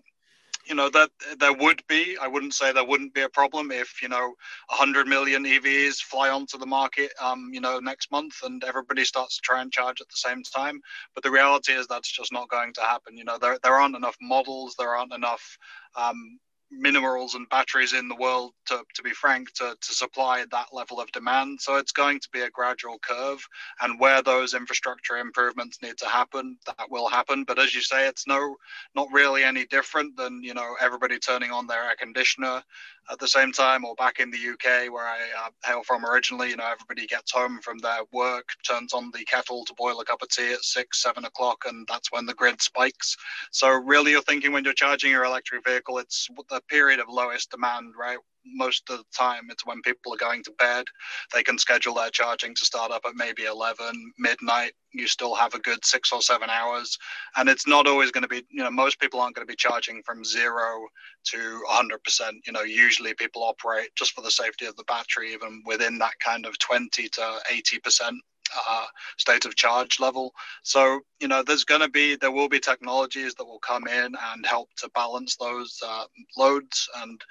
you 0.66 0.76
know 0.76 0.90
that 0.90 1.10
there 1.40 1.54
would 1.54 1.82
be 1.88 2.18
i 2.22 2.28
wouldn't 2.28 2.54
say 2.54 2.72
there 2.72 2.86
wouldn't 2.86 3.14
be 3.14 3.22
a 3.22 3.30
problem 3.30 3.72
if 3.72 4.02
you 4.02 4.10
know 4.10 4.34
100 4.70 5.08
million 5.08 5.44
evs 5.44 6.02
fly 6.02 6.30
onto 6.30 6.58
the 6.58 6.66
market 6.66 7.12
um, 7.22 7.50
you 7.54 7.62
know 7.62 7.80
next 7.80 8.12
month 8.12 8.36
and 8.44 8.64
everybody 8.64 9.04
starts 9.04 9.36
to 9.36 9.42
try 9.42 9.62
and 9.62 9.72
charge 9.72 10.02
at 10.02 10.10
the 10.10 10.18
same 10.18 10.44
time. 10.44 10.82
But 11.14 11.24
the 11.24 11.32
reality 11.32 11.74
is 11.74 11.88
that's 11.88 12.12
just 12.12 12.32
not 12.32 12.50
going 12.50 12.74
to 12.74 12.82
happen. 12.82 13.18
You 13.18 13.26
know 13.26 13.38
there, 13.38 13.58
there 13.64 13.76
aren't 13.76 13.96
enough 13.96 14.18
models 14.22 14.76
there 14.78 14.96
aren't 14.96 15.14
enough 15.14 15.58
um, 15.96 16.40
minerals 16.72 17.36
and 17.36 17.50
batteries 17.50 17.94
in 17.94 18.08
the 18.08 18.16
world, 18.16 18.52
to, 18.68 18.84
to 18.94 19.02
be 19.04 19.12
frank, 19.12 19.52
to, 19.54 19.76
to 19.80 19.94
supply 19.94 20.46
that 20.52 20.68
level 20.74 21.00
of 21.00 21.12
demand. 21.12 21.60
So 21.62 21.78
it's 21.78 21.92
going 21.92 22.20
to 22.20 22.30
be 22.32 22.42
a 22.42 22.50
gradual 22.50 23.00
curve. 23.00 23.46
And 23.82 24.00
where 24.00 24.22
those 24.22 24.54
infrastructure 24.54 25.18
improvements 25.18 25.80
need 25.82 25.98
to 25.98 26.08
happen, 26.08 26.58
that 26.66 26.90
will 26.90 27.10
happen. 27.10 27.44
But 27.44 27.60
as 27.60 27.74
you 27.74 27.82
say, 27.82 28.08
it's 28.08 28.28
no 28.28 28.56
not 28.96 29.08
really 29.12 29.44
any 29.44 29.66
different 29.66 30.16
than 30.18 30.44
you 30.44 30.54
know 30.54 30.76
everybody 30.80 31.20
turning 31.20 31.52
on 31.52 31.68
their 31.68 31.84
air 31.84 31.96
conditioner 32.00 32.64
at 33.12 33.20
the 33.20 33.28
same 33.28 33.52
time, 33.52 33.86
or 33.86 33.96
back 33.96 34.20
in 34.20 34.32
the 34.32 34.38
UK 34.38 34.92
where 34.92 35.06
I 35.06 35.18
uh, 35.46 35.50
hail 35.66 35.84
from 35.84 36.06
originally, 36.06 36.50
you 36.50 36.58
know 36.58 36.70
everybody 36.70 37.08
gets 37.08 37.32
home 37.32 37.60
from 37.62 37.78
their 37.80 38.02
work, 38.12 38.50
turns 38.68 38.94
on 38.94 39.12
the 39.12 39.26
kettle 39.26 39.66
to 39.66 39.74
boil 39.76 40.00
a 40.00 40.06
cup 40.06 40.22
of 40.22 40.30
tea 40.30 40.54
at 40.54 40.64
six, 40.64 41.02
seven 41.02 41.26
o'clock, 41.26 41.64
and 41.68 41.88
that's 41.88 42.12
when 42.12 42.26
the 42.26 42.34
grid 42.34 42.62
spikes. 42.62 43.16
So 43.52 43.70
really, 43.70 44.12
you're 44.12 44.22
thinking 44.22 44.52
when 44.52 44.64
you're 44.64 44.74
charging 44.74 45.12
your 45.12 45.26
electric 45.26 45.66
vehicle, 45.66 45.98
it's 45.98 46.28
the 46.50 46.62
period 46.70 47.00
of 47.00 47.08
lowest 47.10 47.52
demand, 47.52 47.94
right? 48.00 48.18
Most 48.54 48.90
of 48.90 48.98
the 48.98 49.04
time, 49.18 49.48
it's 49.50 49.66
when 49.66 49.82
people 49.82 50.14
are 50.14 50.18
going 50.18 50.44
to 50.44 50.52
bed. 50.58 50.86
They 51.34 51.44
can 51.44 51.58
schedule 51.58 51.94
their 51.94 52.10
charging 52.10 52.56
to 52.56 52.66
start 52.66 52.92
up 52.92 53.04
at 53.06 53.16
maybe 53.16 53.44
11, 53.46 54.14
midnight. 54.18 54.74
You 54.94 55.08
still 55.08 55.36
have 55.36 55.54
a 55.54 55.60
good 55.60 55.84
six 55.86 56.12
or 56.12 56.22
seven 56.22 56.50
hours. 56.50 56.98
And 57.38 57.50
it's 57.50 57.68
not 57.68 57.88
always 57.88 58.12
going 58.12 58.24
to 58.24 58.28
be, 58.28 58.44
you 58.50 58.64
know, 58.64 58.72
most 58.72 59.00
people 59.00 59.20
aren't 59.20 59.36
going 59.36 59.48
to 59.48 59.52
be 59.52 59.56
charging 59.56 60.02
from 60.04 60.24
zero 60.24 60.88
to 61.26 61.62
100%. 61.70 62.32
You 62.46 62.54
know, 62.54 62.62
usually 62.62 63.14
people 63.14 63.44
operate 63.44 63.90
just 63.96 64.14
for 64.14 64.22
the 64.22 64.32
safety 64.32 64.66
of 64.66 64.76
the 64.76 64.84
battery, 64.86 65.34
even 65.34 65.62
within 65.66 65.98
that 66.00 66.14
kind 66.24 66.46
of 66.46 66.58
20 66.60 67.10
to 67.10 67.40
80% 67.52 68.12
uh, 68.56 68.86
state 69.18 69.46
of 69.46 69.56
charge 69.56 70.00
level. 70.00 70.34
So, 70.64 71.02
you 71.20 71.28
know, 71.28 71.44
there's 71.44 71.64
going 71.64 71.82
to 71.82 71.90
be, 71.90 72.16
there 72.16 72.32
will 72.32 72.50
be 72.50 72.60
technologies 72.60 73.36
that 73.36 73.46
will 73.46 73.60
come 73.60 73.88
in 73.88 74.16
and 74.34 74.46
help 74.46 74.70
to 74.78 74.90
balance 74.96 75.36
those 75.36 75.80
uh, 75.86 76.06
loads. 76.38 76.90
And, 76.98 77.22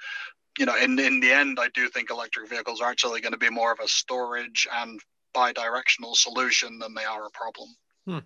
you 0.59 0.65
know, 0.65 0.75
in, 0.75 0.99
in 0.99 1.21
the 1.21 1.31
end, 1.31 1.57
I 1.59 1.69
do 1.73 1.87
think 1.87 2.11
electric 2.11 2.49
vehicles 2.49 2.81
are 2.81 2.91
actually 2.91 3.21
going 3.21 3.31
to 3.31 3.39
be 3.39 3.49
more 3.49 3.71
of 3.71 3.79
a 3.79 3.87
storage 3.87 4.67
and 4.71 4.99
bi-directional 5.33 6.15
solution 6.15 6.79
than 6.79 6.93
they 6.93 7.05
are 7.05 7.25
a 7.25 7.29
problem. 7.29 7.69
Hmm. 8.05 8.19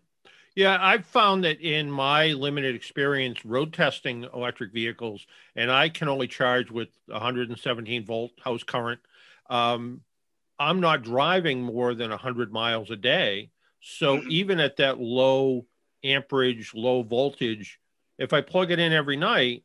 Yeah, 0.56 0.78
I've 0.80 1.06
found 1.06 1.44
that 1.44 1.62
in 1.62 1.90
my 1.90 2.28
limited 2.28 2.76
experience 2.76 3.46
road 3.46 3.72
testing 3.72 4.28
electric 4.34 4.74
vehicles, 4.74 5.26
and 5.56 5.72
I 5.72 5.90
can 5.90 6.10
only 6.10 6.28
charge 6.28 6.72
with 6.72 6.90
117 7.06 8.06
volt 8.06 8.32
house 8.44 8.64
current. 8.64 9.00
Um, 9.50 10.02
I'm 10.60 10.80
not 10.80 11.04
driving 11.04 11.62
more 11.62 11.94
than 11.94 12.10
100 12.10 12.52
miles 12.52 12.90
a 12.90 12.96
day. 12.96 13.52
So 13.82 14.18
mm-hmm. 14.18 14.28
even 14.32 14.60
at 14.60 14.78
that 14.78 15.00
low 15.00 15.66
amperage, 16.04 16.74
low 16.74 17.04
voltage, 17.04 17.80
if 18.18 18.34
I 18.34 18.42
plug 18.42 18.72
it 18.72 18.80
in 18.80 18.92
every 18.92 19.18
night, 19.18 19.64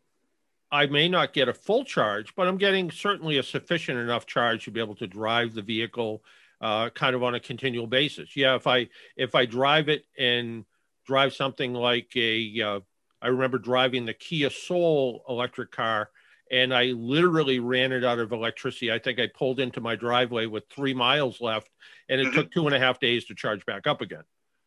I 0.70 0.86
may 0.86 1.08
not 1.08 1.32
get 1.32 1.48
a 1.48 1.54
full 1.54 1.84
charge, 1.84 2.34
but 2.34 2.46
I'm 2.46 2.58
getting 2.58 2.90
certainly 2.90 3.38
a 3.38 3.42
sufficient 3.42 3.98
enough 3.98 4.26
charge 4.26 4.64
to 4.64 4.70
be 4.70 4.80
able 4.80 4.96
to 4.96 5.06
drive 5.06 5.54
the 5.54 5.62
vehicle 5.62 6.22
uh, 6.60 6.90
kind 6.90 7.14
of 7.14 7.22
on 7.22 7.34
a 7.34 7.40
continual 7.40 7.86
basis. 7.86 8.36
Yeah, 8.36 8.56
if 8.56 8.66
I 8.66 8.88
if 9.16 9.34
I 9.34 9.46
drive 9.46 9.88
it 9.88 10.04
and 10.18 10.64
drive 11.06 11.32
something 11.32 11.72
like 11.72 12.10
a, 12.16 12.60
uh, 12.60 12.80
I 13.22 13.28
remember 13.28 13.58
driving 13.58 14.04
the 14.04 14.12
Kia 14.12 14.50
Soul 14.50 15.24
electric 15.28 15.70
car 15.70 16.10
and 16.50 16.74
I 16.74 16.86
literally 16.86 17.58
ran 17.58 17.92
it 17.92 18.04
out 18.04 18.18
of 18.18 18.32
electricity. 18.32 18.90
I 18.90 18.98
think 18.98 19.18
I 19.18 19.26
pulled 19.26 19.60
into 19.60 19.80
my 19.80 19.96
driveway 19.96 20.46
with 20.46 20.64
three 20.70 20.94
miles 20.94 21.40
left, 21.40 21.70
and 22.08 22.20
it 22.20 22.28
mm-hmm. 22.28 22.36
took 22.36 22.52
two 22.52 22.66
and 22.66 22.74
a 22.74 22.78
half 22.78 23.00
days 23.00 23.26
to 23.26 23.34
charge 23.34 23.64
back 23.66 23.86
up 23.86 24.00
again. 24.00 24.24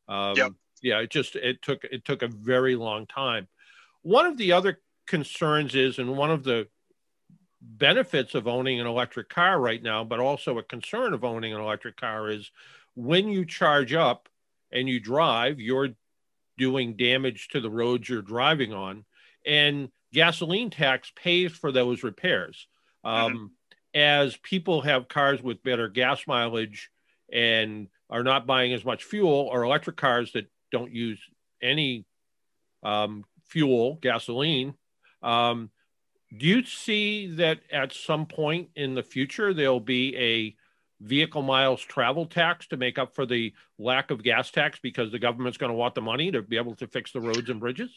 Um, 0.08 0.36
yep. 0.36 0.52
Yeah, 0.82 1.00
it 1.00 1.12
just 1.12 1.36
it 1.36 1.62
took 1.62 1.84
it 1.84 2.06
took 2.06 2.24
a 2.24 2.28
very 2.28 2.76
long 2.76 3.06
time. 3.06 3.48
One 4.02 4.26
of 4.26 4.38
the 4.38 4.54
other 4.54 4.80
concerns 5.12 5.76
is, 5.76 6.00
and 6.00 6.18
one 6.18 6.32
of 6.32 6.46
the 6.46 6.68
benefits 7.62 8.34
of 8.34 8.48
owning 8.48 8.80
an 8.80 8.88
electric 8.88 9.28
car 9.28 9.60
right 9.60 9.84
now, 9.84 10.06
but 10.06 10.20
also 10.20 10.58
a 10.58 10.64
concern 10.64 11.14
of 11.14 11.26
owning 11.26 11.54
an 11.54 11.60
electric 11.60 11.98
car 11.98 12.30
is 12.30 12.50
when 12.96 13.28
you 13.28 13.46
charge 13.46 13.94
up 13.94 14.30
and 14.72 14.88
you 14.88 15.02
drive, 15.02 15.60
you're 15.60 15.90
doing 16.58 16.96
damage 16.96 17.50
to 17.50 17.60
the 17.60 17.70
roads 17.70 18.08
you're 18.08 18.22
driving 18.22 18.74
on, 18.74 19.04
and 19.46 19.90
gasoline 20.14 20.70
tax 20.70 21.12
pays 21.14 21.52
for 21.52 21.72
those 21.72 22.04
repairs. 22.04 22.68
Um, 23.04 23.34
mm-hmm. 23.34 23.46
As 23.94 24.38
people 24.38 24.82
have 24.82 25.10
cars 25.10 25.42
with 25.44 25.62
better 25.62 25.90
gas 25.90 26.26
mileage 26.26 26.90
and 27.32 27.90
are 28.10 28.24
not 28.24 28.48
buying 28.48 28.72
as 28.74 28.86
much 28.86 29.04
fuel, 29.04 29.50
or 29.52 29.64
electric 29.64 29.98
cars 29.98 30.32
that 30.32 30.50
don't 30.72 30.94
use 30.94 31.20
any 31.62 32.06
um, 32.82 33.26
fuel, 33.44 34.00
gasoline, 34.02 34.74
um, 35.22 35.70
do 36.36 36.46
you 36.48 36.64
see 36.64 37.28
that 37.36 37.60
at 37.72 37.94
some 37.94 38.26
point 38.26 38.70
in 38.76 38.96
the 38.96 39.04
future 39.04 39.54
there'll 39.54 39.80
be 39.80 40.16
a 40.18 40.56
vehicle 41.06 41.42
miles 41.42 41.82
travel 41.82 42.26
tax 42.26 42.68
to 42.68 42.78
make 42.78 42.98
up 42.98 43.14
for 43.16 43.26
the 43.26 43.54
lack 43.80 44.12
of 44.12 44.24
gas 44.24 44.52
tax 44.52 44.80
because 44.82 45.12
the 45.12 45.20
government's 45.20 45.58
going 45.58 45.72
to 45.72 45.78
want 45.78 45.96
the 45.96 46.02
money 46.02 46.32
to 46.32 46.42
be 46.42 46.58
able 46.58 46.76
to 46.76 46.88
fix 46.88 47.12
the 47.12 47.20
roads 47.20 47.50
and 47.50 47.60
bridges? 47.60 47.90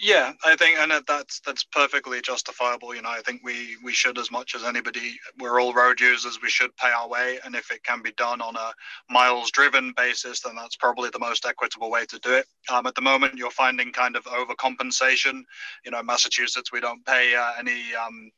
Yeah, 0.00 0.32
I 0.44 0.56
think, 0.56 0.76
and 0.80 0.92
that's 1.06 1.40
that's 1.46 1.62
perfectly 1.62 2.20
justifiable. 2.20 2.94
You 2.96 3.02
know, 3.02 3.10
I 3.10 3.20
think 3.20 3.42
we 3.44 3.76
we 3.84 3.92
should, 3.92 4.18
as 4.18 4.28
much 4.30 4.56
as 4.56 4.64
anybody, 4.64 5.16
we're 5.38 5.60
all 5.60 5.72
road 5.72 6.00
users. 6.00 6.40
We 6.42 6.50
should 6.50 6.76
pay 6.76 6.90
our 6.90 7.08
way, 7.08 7.38
and 7.44 7.54
if 7.54 7.70
it 7.70 7.84
can 7.84 8.02
be 8.02 8.10
done 8.16 8.40
on 8.40 8.56
a 8.56 8.72
miles 9.08 9.52
driven 9.52 9.92
basis, 9.96 10.40
then 10.40 10.56
that's 10.56 10.74
probably 10.74 11.10
the 11.10 11.20
most 11.20 11.46
equitable 11.46 11.92
way 11.92 12.06
to 12.06 12.18
do 12.18 12.34
it. 12.34 12.46
Um, 12.72 12.86
at 12.86 12.96
the 12.96 13.02
moment, 13.02 13.36
you're 13.36 13.52
finding 13.52 13.92
kind 13.92 14.16
of 14.16 14.24
overcompensation. 14.24 15.42
You 15.84 15.92
know, 15.92 16.02
Massachusetts, 16.02 16.72
we 16.72 16.80
don't 16.80 17.06
pay 17.06 17.36
uh, 17.36 17.52
any 17.56 17.94
um, 17.94 18.32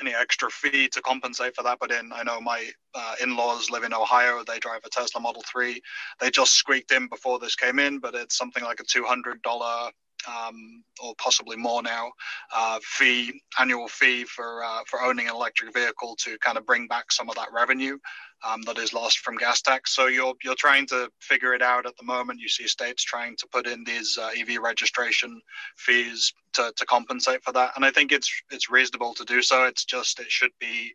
any 0.00 0.14
extra 0.14 0.50
fee 0.50 0.88
to 0.88 1.00
compensate 1.00 1.56
for 1.56 1.62
that. 1.62 1.78
But 1.80 1.90
in 1.90 2.12
I 2.12 2.22
know 2.22 2.38
my 2.40 2.70
uh, 2.94 3.14
in-laws 3.22 3.70
live 3.70 3.84
in 3.84 3.94
Ohio. 3.94 4.44
They 4.46 4.58
drive 4.58 4.82
a 4.84 4.90
Tesla 4.90 5.22
Model 5.22 5.42
Three. 5.50 5.80
They 6.20 6.30
just 6.30 6.52
squeaked 6.54 6.92
in 6.92 7.08
before 7.08 7.38
this 7.38 7.56
came 7.56 7.78
in, 7.78 7.98
but 7.98 8.14
it's 8.14 8.36
something 8.36 8.62
like 8.62 8.80
a 8.80 8.84
two 8.84 9.04
hundred 9.04 9.40
dollar 9.42 9.90
um, 10.28 10.82
or 11.02 11.14
possibly 11.18 11.56
more 11.56 11.82
now, 11.82 12.10
uh, 12.54 12.78
fee 12.82 13.40
annual 13.58 13.88
fee 13.88 14.24
for 14.24 14.64
uh, 14.64 14.80
for 14.86 15.02
owning 15.02 15.28
an 15.28 15.34
electric 15.34 15.72
vehicle 15.74 16.16
to 16.20 16.38
kind 16.38 16.58
of 16.58 16.66
bring 16.66 16.86
back 16.86 17.12
some 17.12 17.28
of 17.28 17.34
that 17.36 17.48
revenue 17.52 17.98
um, 18.44 18.62
that 18.62 18.78
is 18.78 18.92
lost 18.92 19.18
from 19.18 19.36
gas 19.36 19.62
tax. 19.62 19.94
So 19.94 20.06
you're 20.06 20.34
you're 20.42 20.54
trying 20.54 20.86
to 20.88 21.10
figure 21.20 21.54
it 21.54 21.62
out 21.62 21.86
at 21.86 21.96
the 21.96 22.04
moment. 22.04 22.40
You 22.40 22.48
see 22.48 22.66
states 22.66 23.02
trying 23.02 23.36
to 23.36 23.46
put 23.52 23.66
in 23.66 23.84
these 23.84 24.18
uh, 24.20 24.30
EV 24.38 24.58
registration 24.62 25.40
fees 25.76 26.32
to, 26.54 26.72
to 26.76 26.86
compensate 26.86 27.42
for 27.44 27.52
that, 27.52 27.72
and 27.76 27.84
I 27.84 27.90
think 27.90 28.12
it's 28.12 28.30
it's 28.50 28.70
reasonable 28.70 29.14
to 29.14 29.24
do 29.24 29.42
so. 29.42 29.64
It's 29.64 29.84
just 29.84 30.20
it 30.20 30.30
should 30.30 30.52
be 30.60 30.92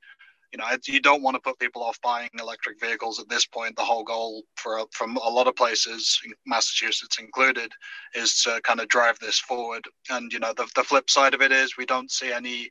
you 0.51 0.57
know, 0.57 0.65
you 0.87 1.01
don't 1.01 1.21
want 1.21 1.35
to 1.35 1.41
put 1.41 1.59
people 1.59 1.83
off 1.83 1.99
buying 2.01 2.29
electric 2.39 2.79
vehicles 2.79 3.19
at 3.19 3.27
this 3.27 3.45
point. 3.45 3.75
The 3.75 3.83
whole 3.83 4.03
goal 4.03 4.43
for 4.55 4.85
from 4.91 5.17
a 5.17 5.29
lot 5.29 5.47
of 5.47 5.55
places, 5.55 6.19
Massachusetts 6.45 7.19
included, 7.19 7.71
is 8.15 8.41
to 8.43 8.61
kind 8.63 8.79
of 8.79 8.87
drive 8.87 9.19
this 9.19 9.39
forward. 9.39 9.83
And 10.09 10.31
you 10.31 10.39
know, 10.39 10.53
the 10.55 10.67
the 10.75 10.83
flip 10.83 11.09
side 11.09 11.33
of 11.33 11.41
it 11.41 11.51
is 11.51 11.77
we 11.77 11.85
don't 11.85 12.11
see 12.11 12.31
any, 12.31 12.69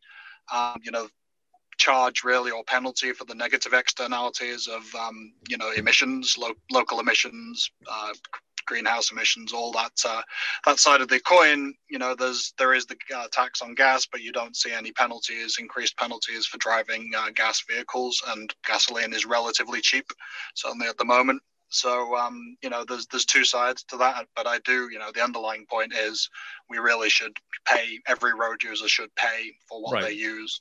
um, 0.52 0.80
you 0.82 0.90
know, 0.90 1.08
charge 1.76 2.24
really 2.24 2.50
or 2.50 2.64
penalty 2.64 3.12
for 3.12 3.24
the 3.24 3.34
negative 3.34 3.74
externalities 3.74 4.66
of 4.68 4.82
um, 4.94 5.32
you 5.48 5.58
know 5.58 5.70
emissions, 5.72 6.36
lo- 6.38 6.54
local 6.70 7.00
emissions, 7.00 7.70
uh, 7.90 8.12
greenhouse 8.66 9.10
emissions, 9.10 9.52
all 9.52 9.72
that 9.72 9.92
uh, 10.04 10.22
that 10.66 10.78
side 10.78 11.00
of 11.00 11.08
the 11.08 11.20
coin. 11.20 11.74
You 11.88 11.98
know, 11.98 12.14
there's 12.14 12.52
there 12.58 12.74
is 12.74 12.86
the 12.86 12.96
uh, 13.14 13.26
tax 13.32 13.62
on 13.62 13.74
gas, 13.74 14.06
but 14.06 14.22
you 14.22 14.32
don't 14.32 14.56
see 14.56 14.72
any 14.72 14.92
penalties, 14.92 15.56
increased 15.58 15.96
penalties 15.96 16.46
for 16.46 16.58
driving 16.58 17.10
uh, 17.16 17.30
gas 17.34 17.62
vehicles, 17.68 18.22
and 18.28 18.52
gasoline 18.66 19.12
is 19.12 19.24
relatively 19.24 19.80
cheap, 19.80 20.06
certainly 20.54 20.88
at 20.88 20.98
the 20.98 21.04
moment. 21.04 21.40
So 21.68 22.16
um, 22.16 22.56
you 22.62 22.70
know, 22.70 22.84
there's 22.84 23.06
there's 23.06 23.24
two 23.24 23.44
sides 23.44 23.84
to 23.84 23.96
that, 23.98 24.26
but 24.36 24.46
I 24.46 24.58
do, 24.60 24.88
you 24.90 24.98
know, 24.98 25.10
the 25.12 25.22
underlying 25.22 25.66
point 25.66 25.92
is 25.94 26.28
we 26.68 26.78
really 26.78 27.10
should 27.10 27.36
pay. 27.66 28.00
Every 28.06 28.34
road 28.34 28.62
user 28.62 28.88
should 28.88 29.14
pay 29.16 29.52
for 29.68 29.82
what 29.82 29.94
right. 29.94 30.04
they 30.04 30.12
use. 30.12 30.60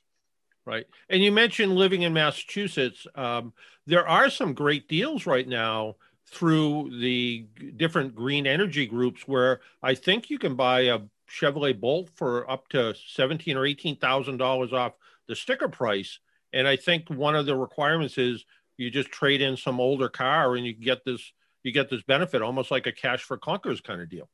Right, 0.64 0.86
and 1.08 1.22
you 1.22 1.30
mentioned 1.30 1.76
living 1.76 2.02
in 2.02 2.12
Massachusetts. 2.12 3.06
Um, 3.14 3.52
there 3.86 4.06
are 4.08 4.30
some 4.30 4.52
great 4.52 4.88
deals 4.88 5.26
right 5.26 5.46
now 5.46 5.94
through 6.26 6.98
the 7.00 7.46
different 7.76 8.14
green 8.14 8.46
energy 8.46 8.86
groups 8.86 9.26
where 9.26 9.60
I 9.82 9.94
think 9.94 10.28
you 10.28 10.38
can 10.38 10.56
buy 10.56 10.80
a 10.80 11.00
Chevrolet 11.30 11.78
Bolt 11.78 12.10
for 12.14 12.48
up 12.50 12.68
to 12.68 12.94
seventeen 12.94 13.56
or 13.56 13.66
eighteen 13.66 13.96
thousand 13.96 14.36
dollars 14.38 14.72
off 14.72 14.92
the 15.28 15.36
sticker 15.36 15.68
price. 15.68 16.18
And 16.52 16.66
I 16.66 16.76
think 16.76 17.08
one 17.08 17.34
of 17.36 17.46
the 17.46 17.56
requirements 17.56 18.18
is 18.18 18.44
you 18.76 18.90
just 18.90 19.10
trade 19.10 19.40
in 19.40 19.56
some 19.56 19.80
older 19.80 20.08
car 20.08 20.56
and 20.56 20.66
you 20.66 20.72
get 20.72 21.04
this 21.04 21.32
you 21.62 21.72
get 21.72 21.90
this 21.90 22.02
benefit 22.02 22.42
almost 22.42 22.70
like 22.70 22.86
a 22.86 22.92
cash 22.92 23.22
for 23.22 23.36
clunkers 23.36 23.82
kind 23.82 24.00
of 24.00 24.08
deal. 24.08 24.28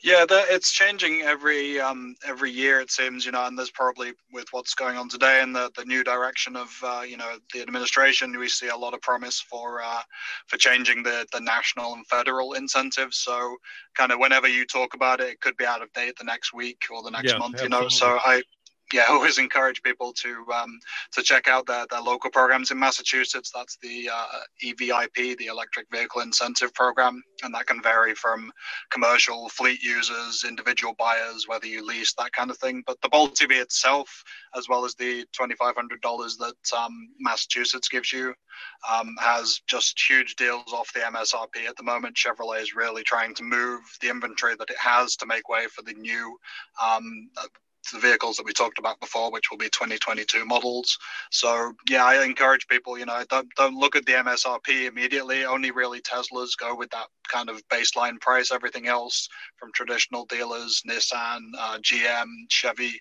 Yeah, 0.00 0.24
that, 0.28 0.46
it's 0.48 0.70
changing 0.70 1.22
every 1.22 1.80
um, 1.80 2.14
every 2.24 2.52
year 2.52 2.80
it 2.80 2.90
seems, 2.90 3.26
you 3.26 3.32
know, 3.32 3.46
and 3.46 3.58
there's 3.58 3.70
probably 3.70 4.12
with 4.32 4.46
what's 4.52 4.74
going 4.74 4.96
on 4.96 5.08
today 5.08 5.40
and 5.42 5.54
the, 5.54 5.72
the 5.76 5.84
new 5.84 6.04
direction 6.04 6.54
of 6.54 6.70
uh, 6.84 7.02
you 7.06 7.16
know 7.16 7.38
the 7.52 7.62
administration, 7.62 8.36
we 8.38 8.48
see 8.48 8.68
a 8.68 8.76
lot 8.76 8.94
of 8.94 9.00
promise 9.00 9.40
for 9.40 9.82
uh, 9.82 10.02
for 10.46 10.56
changing 10.56 11.02
the 11.02 11.26
the 11.32 11.40
national 11.40 11.94
and 11.94 12.06
federal 12.06 12.52
incentives. 12.52 13.18
So 13.18 13.56
kind 13.96 14.12
of 14.12 14.20
whenever 14.20 14.46
you 14.46 14.64
talk 14.64 14.94
about 14.94 15.20
it, 15.20 15.30
it 15.30 15.40
could 15.40 15.56
be 15.56 15.66
out 15.66 15.82
of 15.82 15.92
date 15.94 16.16
the 16.16 16.24
next 16.24 16.54
week 16.54 16.84
or 16.92 17.02
the 17.02 17.10
next 17.10 17.32
yeah, 17.32 17.38
month, 17.38 17.54
absolutely. 17.54 17.76
you 17.76 17.82
know. 17.82 17.88
So 17.88 18.18
I 18.24 18.42
yeah, 18.92 19.04
I 19.08 19.12
always 19.12 19.38
encourage 19.38 19.82
people 19.82 20.12
to 20.14 20.44
um, 20.54 20.78
to 21.12 21.22
check 21.22 21.48
out 21.48 21.66
their, 21.66 21.86
their 21.90 22.00
local 22.00 22.30
programs 22.30 22.70
in 22.70 22.78
Massachusetts. 22.78 23.50
That's 23.54 23.76
the 23.82 24.10
uh, 24.12 24.40
EVIP, 24.64 25.38
the 25.38 25.46
Electric 25.46 25.86
Vehicle 25.90 26.22
Incentive 26.22 26.72
Program, 26.74 27.22
and 27.42 27.54
that 27.54 27.66
can 27.66 27.82
vary 27.82 28.14
from 28.14 28.50
commercial 28.90 29.48
fleet 29.50 29.82
users, 29.82 30.44
individual 30.46 30.94
buyers, 30.98 31.46
whether 31.46 31.66
you 31.66 31.86
lease 31.86 32.14
that 32.14 32.32
kind 32.32 32.50
of 32.50 32.58
thing. 32.58 32.82
But 32.86 33.00
the 33.02 33.08
Bolt 33.08 33.40
EV 33.42 33.52
itself, 33.52 34.22
as 34.56 34.68
well 34.68 34.84
as 34.84 34.94
the 34.94 35.24
twenty 35.32 35.54
five 35.54 35.74
hundred 35.74 36.00
dollars 36.00 36.36
that 36.38 36.76
um, 36.76 37.08
Massachusetts 37.18 37.88
gives 37.88 38.12
you, 38.12 38.34
um, 38.90 39.16
has 39.20 39.60
just 39.66 40.00
huge 40.08 40.36
deals 40.36 40.72
off 40.72 40.92
the 40.92 41.00
MSRP 41.00 41.68
at 41.68 41.76
the 41.76 41.82
moment. 41.82 42.16
Chevrolet 42.16 42.62
is 42.62 42.74
really 42.74 43.02
trying 43.02 43.34
to 43.34 43.42
move 43.42 43.80
the 44.00 44.08
inventory 44.08 44.54
that 44.58 44.70
it 44.70 44.78
has 44.78 45.16
to 45.16 45.26
make 45.26 45.48
way 45.48 45.66
for 45.66 45.82
the 45.82 45.94
new 45.94 46.38
um, 46.82 47.28
the 47.92 47.98
vehicles 47.98 48.36
that 48.36 48.46
we 48.46 48.52
talked 48.52 48.78
about 48.78 49.00
before, 49.00 49.30
which 49.30 49.50
will 49.50 49.58
be 49.58 49.68
2022 49.70 50.44
models. 50.44 50.98
So 51.30 51.72
yeah, 51.88 52.04
I 52.04 52.24
encourage 52.24 52.66
people, 52.68 52.98
you 52.98 53.06
know, 53.06 53.22
don't 53.28 53.48
don't 53.56 53.76
look 53.76 53.96
at 53.96 54.06
the 54.06 54.12
MSRP 54.12 54.86
immediately. 54.86 55.44
Only 55.44 55.70
really 55.70 56.00
Teslas 56.00 56.50
go 56.58 56.74
with 56.74 56.90
that 56.90 57.06
kind 57.32 57.48
of 57.48 57.66
baseline 57.68 58.20
price. 58.20 58.50
Everything 58.50 58.88
else 58.88 59.28
from 59.56 59.72
traditional 59.72 60.24
dealers, 60.26 60.82
Nissan, 60.88 61.40
uh, 61.58 61.78
GM, 61.78 62.26
Chevy, 62.50 63.00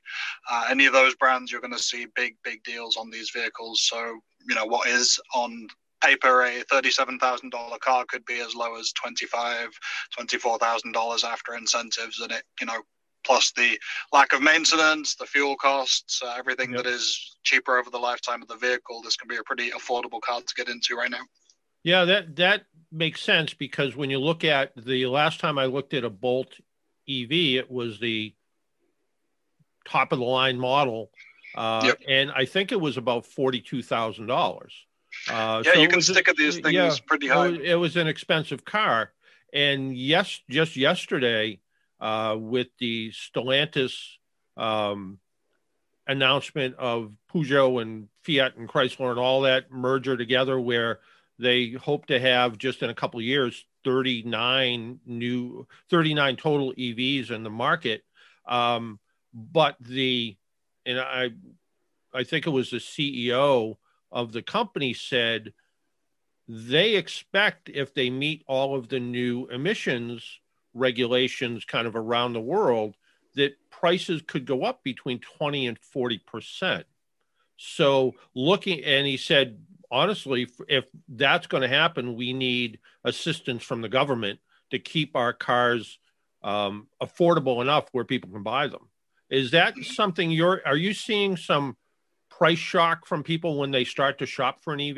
uh, 0.49 0.65
any 0.69 0.85
of 0.85 0.93
those 0.93 1.15
brands, 1.15 1.51
you're 1.51 1.61
going 1.61 1.73
to 1.73 1.79
see 1.79 2.07
big 2.15 2.35
big 2.43 2.63
deals 2.63 2.97
on 2.97 3.09
these 3.09 3.31
vehicles. 3.31 3.81
So 3.83 4.19
you 4.47 4.55
know 4.55 4.65
what 4.65 4.87
is 4.87 5.19
on 5.33 5.67
paper 6.01 6.43
a 6.43 6.63
$37,000 6.65 7.79
car 7.79 8.05
could 8.07 8.23
be 8.25 8.39
as 8.39 8.53
low 8.53 8.75
as 8.75 8.93
$25, 9.03 9.67
$24,000 10.19 11.23
after 11.23 11.55
incentives 11.55 12.19
and 12.19 12.31
it, 12.31 12.43
you 12.61 12.67
know, 12.67 12.81
plus 13.27 13.51
the 13.51 13.77
lack 14.13 14.33
of 14.33 14.41
maintenance, 14.41 15.15
the 15.15 15.25
fuel 15.25 15.55
costs, 15.57 16.21
uh, 16.23 16.33
everything 16.39 16.71
yep. 16.71 16.83
that 16.83 16.89
is 16.89 17.37
cheaper 17.43 17.77
over 17.77 17.89
the 17.89 17.99
lifetime 17.99 18.41
of 18.41 18.47
the 18.47 18.55
vehicle. 18.55 19.01
This 19.03 19.17
can 19.17 19.27
be 19.27 19.35
a 19.35 19.43
pretty 19.43 19.69
affordable 19.71 20.21
car 20.21 20.39
to 20.39 20.55
get 20.55 20.69
into 20.69 20.95
right 20.95 21.11
now. 21.11 21.21
Yeah, 21.83 22.05
that 22.05 22.35
that 22.37 22.63
makes 22.91 23.21
sense 23.21 23.53
because 23.53 23.95
when 23.95 24.09
you 24.09 24.19
look 24.19 24.43
at 24.43 24.71
the 24.75 25.05
last 25.05 25.39
time 25.39 25.57
I 25.57 25.65
looked 25.65 25.93
at 25.93 26.03
a 26.03 26.09
Bolt 26.09 26.53
EV, 27.07 27.31
it 27.31 27.69
was 27.69 27.99
the 27.99 28.33
top 29.85 30.11
of 30.11 30.19
the 30.19 30.25
line 30.25 30.57
model, 30.57 31.11
uh, 31.55 31.81
yep. 31.85 31.99
and 32.07 32.31
I 32.31 32.45
think 32.45 32.71
it 32.71 32.81
was 32.81 32.97
about 32.97 33.25
forty 33.25 33.61
two 33.61 33.83
thousand 33.83 34.27
dollars. 34.27 34.73
Uh, 35.29 35.61
yeah, 35.65 35.73
so 35.73 35.79
you 35.79 35.87
can 35.87 36.01
stick 36.01 36.27
at 36.27 36.35
these 36.35 36.55
things 36.55 36.73
yeah, 36.73 36.93
pretty 37.05 37.27
high. 37.27 37.49
It 37.49 37.75
was 37.75 37.95
an 37.95 38.07
expensive 38.07 38.65
car, 38.65 39.11
and 39.53 39.95
yes, 39.95 40.41
just 40.49 40.75
yesterday 40.75 41.59
uh, 41.99 42.35
with 42.37 42.67
the 42.79 43.11
Stellantis 43.11 43.93
um, 44.55 45.19
announcement 46.07 46.75
of 46.75 47.11
Peugeot 47.33 47.81
and 47.81 48.07
Fiat 48.23 48.55
and 48.57 48.69
Chrysler 48.69 49.11
and 49.11 49.19
all 49.19 49.41
that 49.41 49.71
merger 49.71 50.17
together, 50.17 50.59
where 50.59 50.99
they 51.39 51.71
hope 51.71 52.07
to 52.07 52.19
have 52.19 52.57
just 52.57 52.81
in 52.81 52.89
a 52.89 52.95
couple 52.95 53.21
years 53.21 53.65
39 53.83 54.99
new 55.05 55.67
39 55.89 56.35
total 56.35 56.73
EVs 56.73 57.31
in 57.31 57.43
the 57.43 57.49
market. 57.49 58.03
Um, 58.47 58.99
but 59.33 59.75
the 59.79 60.35
and 60.85 60.99
I 60.99 61.29
I 62.13 62.23
think 62.23 62.47
it 62.47 62.51
was 62.51 62.71
the 62.71 62.77
CEO 62.77 63.77
of 64.11 64.31
the 64.31 64.41
company 64.41 64.93
said 64.93 65.53
they 66.47 66.95
expect 66.95 67.69
if 67.69 67.93
they 67.93 68.09
meet 68.09 68.43
all 68.47 68.75
of 68.75 68.87
the 68.87 68.99
new 68.99 69.47
emissions 69.47 70.39
regulations 70.77 71.65
kind 71.65 71.87
of 71.87 71.95
around 71.95 72.33
the 72.33 72.41
world 72.41 72.95
that 73.35 73.57
prices 73.69 74.21
could 74.25 74.45
go 74.45 74.63
up 74.63 74.83
between 74.83 75.19
20 75.37 75.67
and 75.67 75.79
40 75.79 76.17
percent. 76.19 76.85
So 77.57 78.13
looking 78.35 78.83
and 78.83 79.07
he 79.07 79.17
said 79.17 79.59
honestly 79.89 80.47
if 80.67 80.85
that's 81.07 81.47
going 81.47 81.61
to 81.61 81.67
happen 81.67 82.15
we 82.15 82.33
need 82.33 82.79
assistance 83.03 83.63
from 83.63 83.81
the 83.81 83.89
government 83.89 84.39
to 84.71 84.79
keep 84.79 85.15
our 85.15 85.33
cars 85.33 85.97
um, 86.43 86.87
affordable 87.01 87.61
enough 87.61 87.85
where 87.91 88.03
people 88.03 88.29
can 88.31 88.43
buy 88.43 88.67
them. 88.67 88.89
Is 89.29 89.51
that 89.51 89.75
something 89.83 90.31
you're 90.31 90.61
are 90.65 90.77
you 90.77 90.93
seeing 90.93 91.37
some 91.37 91.75
price 92.29 92.59
shock 92.59 93.05
from 93.05 93.23
people 93.23 93.57
when 93.57 93.71
they 93.71 93.83
start 93.83 94.19
to 94.19 94.25
shop 94.25 94.63
for 94.63 94.73
an 94.73 94.81
ev 94.81 94.97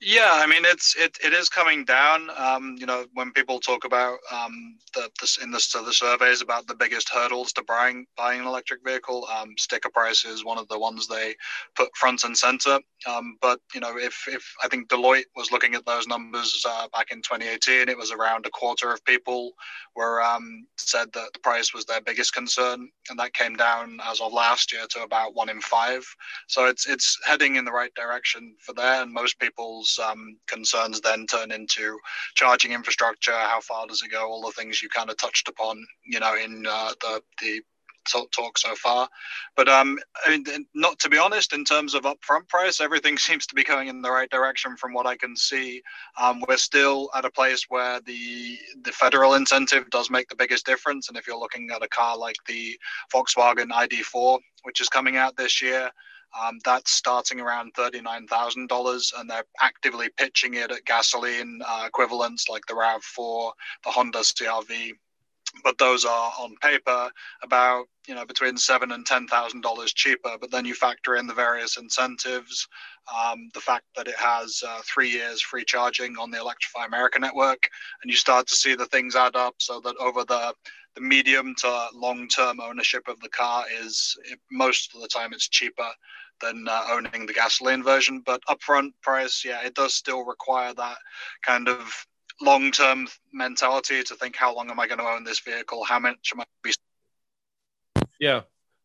Yeah, 0.00 0.30
I 0.32 0.46
mean 0.46 0.64
it's 0.64 0.94
it, 0.96 1.18
it 1.24 1.32
is 1.32 1.48
coming 1.48 1.84
down. 1.84 2.28
Um, 2.36 2.76
you 2.78 2.86
know, 2.86 3.06
when 3.14 3.32
people 3.32 3.58
talk 3.58 3.84
about 3.84 4.18
um, 4.32 4.76
the, 4.94 5.10
the 5.20 5.38
in 5.42 5.50
the, 5.50 5.58
so 5.58 5.84
the 5.84 5.92
surveys 5.92 6.40
about 6.40 6.68
the 6.68 6.76
biggest 6.76 7.08
hurdles 7.12 7.52
to 7.54 7.64
buying 7.64 8.06
buying 8.16 8.40
an 8.40 8.46
electric 8.46 8.84
vehicle, 8.84 9.26
um, 9.26 9.54
sticker 9.58 9.90
price 9.90 10.24
is 10.24 10.44
one 10.44 10.56
of 10.56 10.68
the 10.68 10.78
ones 10.78 11.08
they 11.08 11.34
put 11.74 11.96
front 11.96 12.22
and 12.22 12.36
center. 12.38 12.78
Um, 13.06 13.36
but 13.40 13.60
you 13.74 13.80
know, 13.80 13.96
if 13.96 14.24
if 14.28 14.44
I 14.62 14.68
think 14.68 14.88
Deloitte 14.88 15.26
was 15.36 15.52
looking 15.52 15.74
at 15.74 15.86
those 15.86 16.06
numbers 16.06 16.64
uh, 16.68 16.88
back 16.88 17.10
in 17.10 17.18
2018, 17.18 17.88
it 17.88 17.96
was 17.96 18.10
around 18.10 18.46
a 18.46 18.50
quarter 18.50 18.92
of 18.92 19.04
people 19.04 19.52
were 19.94 20.22
um, 20.22 20.66
said 20.76 21.12
that 21.12 21.32
the 21.32 21.38
price 21.40 21.72
was 21.72 21.84
their 21.84 22.00
biggest 22.00 22.34
concern, 22.34 22.88
and 23.08 23.18
that 23.18 23.34
came 23.34 23.54
down 23.54 23.98
as 24.04 24.20
of 24.20 24.32
last 24.32 24.72
year 24.72 24.86
to 24.90 25.02
about 25.02 25.34
one 25.34 25.48
in 25.48 25.60
five. 25.60 26.04
So 26.48 26.66
it's 26.66 26.88
it's 26.88 27.18
heading 27.24 27.56
in 27.56 27.64
the 27.64 27.72
right 27.72 27.94
direction 27.94 28.56
for 28.60 28.72
there, 28.72 29.02
and 29.02 29.12
most 29.12 29.38
people's 29.38 29.98
um, 30.04 30.36
concerns 30.48 31.00
then 31.00 31.26
turn 31.26 31.52
into 31.52 31.98
charging 32.34 32.72
infrastructure. 32.72 33.32
How 33.32 33.60
far 33.60 33.86
does 33.86 34.02
it 34.02 34.10
go? 34.10 34.26
All 34.26 34.42
the 34.42 34.52
things 34.52 34.82
you 34.82 34.88
kind 34.88 35.10
of 35.10 35.16
touched 35.18 35.48
upon, 35.48 35.86
you 36.04 36.18
know, 36.18 36.34
in 36.34 36.66
uh, 36.68 36.92
the 37.00 37.22
the 37.40 37.60
talk 38.08 38.58
so 38.58 38.74
far. 38.74 39.08
But 39.56 39.68
um, 39.68 39.98
I 40.24 40.30
mean, 40.30 40.66
not 40.74 40.98
to 41.00 41.08
be 41.08 41.18
honest, 41.18 41.52
in 41.52 41.64
terms 41.64 41.94
of 41.94 42.02
upfront 42.02 42.48
price, 42.48 42.80
everything 42.80 43.18
seems 43.18 43.46
to 43.46 43.54
be 43.54 43.64
going 43.64 43.88
in 43.88 44.02
the 44.02 44.10
right 44.10 44.30
direction 44.30 44.76
from 44.76 44.92
what 44.92 45.06
I 45.06 45.16
can 45.16 45.36
see. 45.36 45.82
Um, 46.20 46.42
we're 46.48 46.56
still 46.56 47.10
at 47.14 47.24
a 47.24 47.30
place 47.30 47.66
where 47.68 48.00
the 48.00 48.58
the 48.82 48.92
federal 48.92 49.34
incentive 49.34 49.88
does 49.90 50.10
make 50.10 50.28
the 50.28 50.36
biggest 50.36 50.66
difference. 50.66 51.08
And 51.08 51.16
if 51.16 51.26
you're 51.26 51.38
looking 51.38 51.70
at 51.74 51.82
a 51.82 51.88
car 51.88 52.16
like 52.16 52.36
the 52.46 52.78
Volkswagen 53.12 53.68
ID4, 53.68 54.38
which 54.62 54.80
is 54.80 54.88
coming 54.88 55.16
out 55.16 55.36
this 55.36 55.62
year, 55.62 55.90
um, 56.40 56.58
that's 56.64 56.92
starting 56.92 57.40
around 57.40 57.74
$39,000, 57.74 59.12
and 59.18 59.30
they're 59.30 59.44
actively 59.60 60.08
pitching 60.16 60.54
it 60.54 60.70
at 60.70 60.84
gasoline 60.84 61.60
uh, 61.66 61.84
equivalents 61.86 62.48
like 62.48 62.66
the 62.66 62.74
RAV4, 62.74 63.52
the 63.84 63.90
Honda 63.90 64.18
CRV. 64.20 64.92
But 65.64 65.78
those 65.78 66.04
are 66.04 66.32
on 66.38 66.56
paper 66.62 67.10
about 67.42 67.86
you 68.06 68.14
know 68.14 68.24
between 68.24 68.56
seven 68.56 68.92
and 68.92 69.04
ten 69.06 69.26
thousand 69.26 69.62
dollars 69.62 69.92
cheaper. 69.92 70.36
But 70.40 70.50
then 70.50 70.64
you 70.64 70.74
factor 70.74 71.16
in 71.16 71.26
the 71.26 71.34
various 71.34 71.76
incentives, 71.76 72.66
um, 73.14 73.50
the 73.54 73.60
fact 73.60 73.84
that 73.96 74.08
it 74.08 74.16
has 74.16 74.62
uh, 74.66 74.80
three 74.84 75.10
years 75.10 75.40
free 75.40 75.64
charging 75.64 76.16
on 76.16 76.30
the 76.30 76.38
Electrify 76.38 76.86
America 76.86 77.18
network, 77.18 77.68
and 78.02 78.10
you 78.10 78.16
start 78.16 78.46
to 78.48 78.56
see 78.56 78.74
the 78.74 78.86
things 78.86 79.16
add 79.16 79.36
up. 79.36 79.54
So 79.58 79.80
that 79.80 79.96
over 79.98 80.24
the 80.24 80.54
the 80.94 81.00
medium 81.00 81.54
to 81.56 81.86
long 81.94 82.28
term 82.28 82.60
ownership 82.60 83.06
of 83.08 83.20
the 83.20 83.28
car 83.28 83.64
is 83.80 84.16
it, 84.24 84.38
most 84.50 84.94
of 84.94 85.00
the 85.00 85.08
time 85.08 85.32
it's 85.32 85.48
cheaper 85.48 85.88
than 86.40 86.66
uh, 86.68 86.84
owning 86.90 87.26
the 87.26 87.32
gasoline 87.32 87.82
version. 87.82 88.22
But 88.24 88.42
upfront 88.48 88.92
price, 89.02 89.44
yeah, 89.44 89.64
it 89.64 89.74
does 89.74 89.94
still 89.94 90.24
require 90.24 90.74
that 90.74 90.98
kind 91.42 91.68
of 91.68 92.06
long 92.40 92.70
term 92.70 93.08
mentality 93.32 94.02
to 94.02 94.14
think 94.14 94.36
how 94.36 94.54
long 94.54 94.70
am 94.70 94.80
I 94.80 94.86
going 94.86 94.98
to 94.98 95.06
own 95.06 95.24
this 95.24 95.40
vehicle? 95.40 95.84
How 95.84 95.98
much 95.98 96.32
am 96.32 96.40
I 96.40 96.44
be? 96.62 96.72
Yeah, 98.18 98.42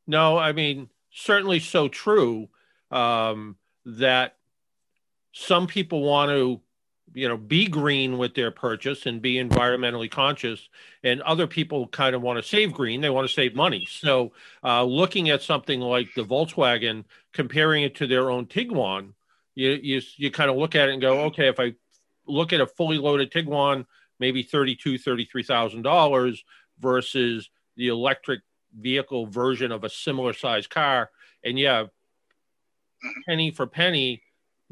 no, 0.07 0.37
I 0.37 0.51
mean 0.51 0.89
certainly 1.11 1.59
so 1.59 1.87
true 1.87 2.49
um, 2.91 3.55
that 3.85 4.35
some 5.33 5.67
people 5.67 6.01
want 6.01 6.29
to 6.29 6.61
you 7.13 7.27
know 7.27 7.37
be 7.37 7.67
green 7.67 8.17
with 8.17 8.33
their 8.33 8.51
purchase 8.51 9.05
and 9.05 9.21
be 9.21 9.35
environmentally 9.35 10.09
conscious 10.09 10.69
and 11.03 11.21
other 11.21 11.45
people 11.47 11.87
kind 11.87 12.15
of 12.15 12.21
want 12.21 12.41
to 12.41 12.47
save 12.47 12.73
green 12.73 13.01
they 13.01 13.09
want 13.09 13.27
to 13.27 13.33
save 13.33 13.55
money 13.55 13.85
so 13.89 14.31
uh, 14.63 14.83
looking 14.83 15.29
at 15.29 15.41
something 15.41 15.79
like 15.79 16.07
the 16.15 16.23
volkswagen 16.23 17.03
comparing 17.31 17.83
it 17.83 17.95
to 17.95 18.07
their 18.07 18.31
own 18.31 18.45
tiguan 18.45 19.13
you, 19.53 19.71
you 19.81 20.01
you 20.15 20.31
kind 20.31 20.49
of 20.49 20.57
look 20.57 20.75
at 20.75 20.89
it 20.89 20.93
and 20.93 21.01
go 21.01 21.21
okay 21.21 21.47
if 21.47 21.59
i 21.59 21.73
look 22.27 22.53
at 22.53 22.61
a 22.61 22.67
fully 22.67 22.97
loaded 22.97 23.31
tiguan 23.31 23.85
maybe 24.19 24.43
32 24.43 24.97
33000 24.97 25.81
dollars 25.81 26.43
versus 26.79 27.49
the 27.75 27.87
electric 27.87 28.41
vehicle 28.77 29.25
version 29.27 29.71
of 29.71 29.83
a 29.83 29.89
similar 29.89 30.33
size 30.33 30.67
car 30.67 31.09
and 31.43 31.59
yeah 31.59 31.85
penny 33.27 33.51
for 33.51 33.67
penny 33.67 34.21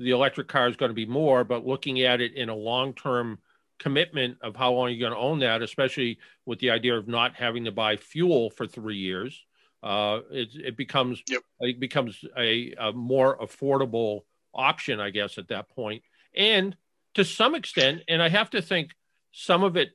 the 0.01 0.11
electric 0.11 0.47
car 0.47 0.67
is 0.67 0.75
going 0.75 0.89
to 0.89 0.95
be 0.95 1.05
more, 1.05 1.43
but 1.43 1.65
looking 1.65 2.01
at 2.01 2.21
it 2.21 2.33
in 2.33 2.49
a 2.49 2.55
long 2.55 2.93
term 2.93 3.39
commitment 3.79 4.37
of 4.41 4.55
how 4.55 4.73
long 4.73 4.89
you're 4.89 4.99
going 5.09 5.11
to 5.11 5.17
own 5.17 5.39
that, 5.39 5.61
especially 5.61 6.19
with 6.45 6.59
the 6.59 6.69
idea 6.69 6.95
of 6.95 7.07
not 7.07 7.35
having 7.35 7.65
to 7.65 7.71
buy 7.71 7.95
fuel 7.95 8.49
for 8.49 8.67
three 8.67 8.97
years, 8.97 9.45
uh, 9.83 10.19
it, 10.31 10.49
it 10.55 10.77
becomes 10.77 11.23
yep. 11.27 11.41
it 11.59 11.79
becomes 11.79 12.23
a, 12.37 12.73
a 12.79 12.91
more 12.91 13.37
affordable 13.37 14.21
option, 14.53 14.99
I 14.99 15.09
guess, 15.09 15.37
at 15.37 15.47
that 15.49 15.69
point. 15.69 16.03
And 16.35 16.75
to 17.15 17.25
some 17.25 17.55
extent, 17.55 18.03
and 18.07 18.21
I 18.21 18.29
have 18.29 18.49
to 18.51 18.61
think 18.61 18.91
some 19.31 19.63
of 19.63 19.77
it, 19.77 19.89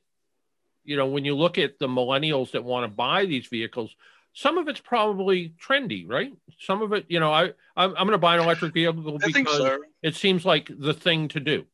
you 0.83 0.95
know, 0.95 1.07
when 1.07 1.25
you 1.25 1.35
look 1.35 1.57
at 1.57 1.79
the 1.79 1.87
millennials 1.87 2.51
that 2.51 2.63
want 2.63 2.83
to 2.85 2.95
buy 2.95 3.25
these 3.25 3.47
vehicles, 3.47 3.95
some 4.33 4.57
of 4.57 4.67
it's 4.67 4.79
probably 4.79 5.53
trendy, 5.59 6.07
right? 6.07 6.31
Some 6.59 6.81
of 6.81 6.93
it, 6.93 7.05
you 7.09 7.19
know, 7.19 7.33
I 7.33 7.45
I'm, 7.75 7.91
I'm 7.97 8.07
going 8.07 8.11
to 8.11 8.17
buy 8.17 8.35
an 8.35 8.43
electric 8.43 8.73
vehicle 8.73 9.17
because 9.17 9.57
so. 9.57 9.79
it 10.03 10.15
seems 10.15 10.45
like 10.45 10.69
the 10.77 10.93
thing 10.93 11.27
to 11.29 11.39
do. 11.39 11.65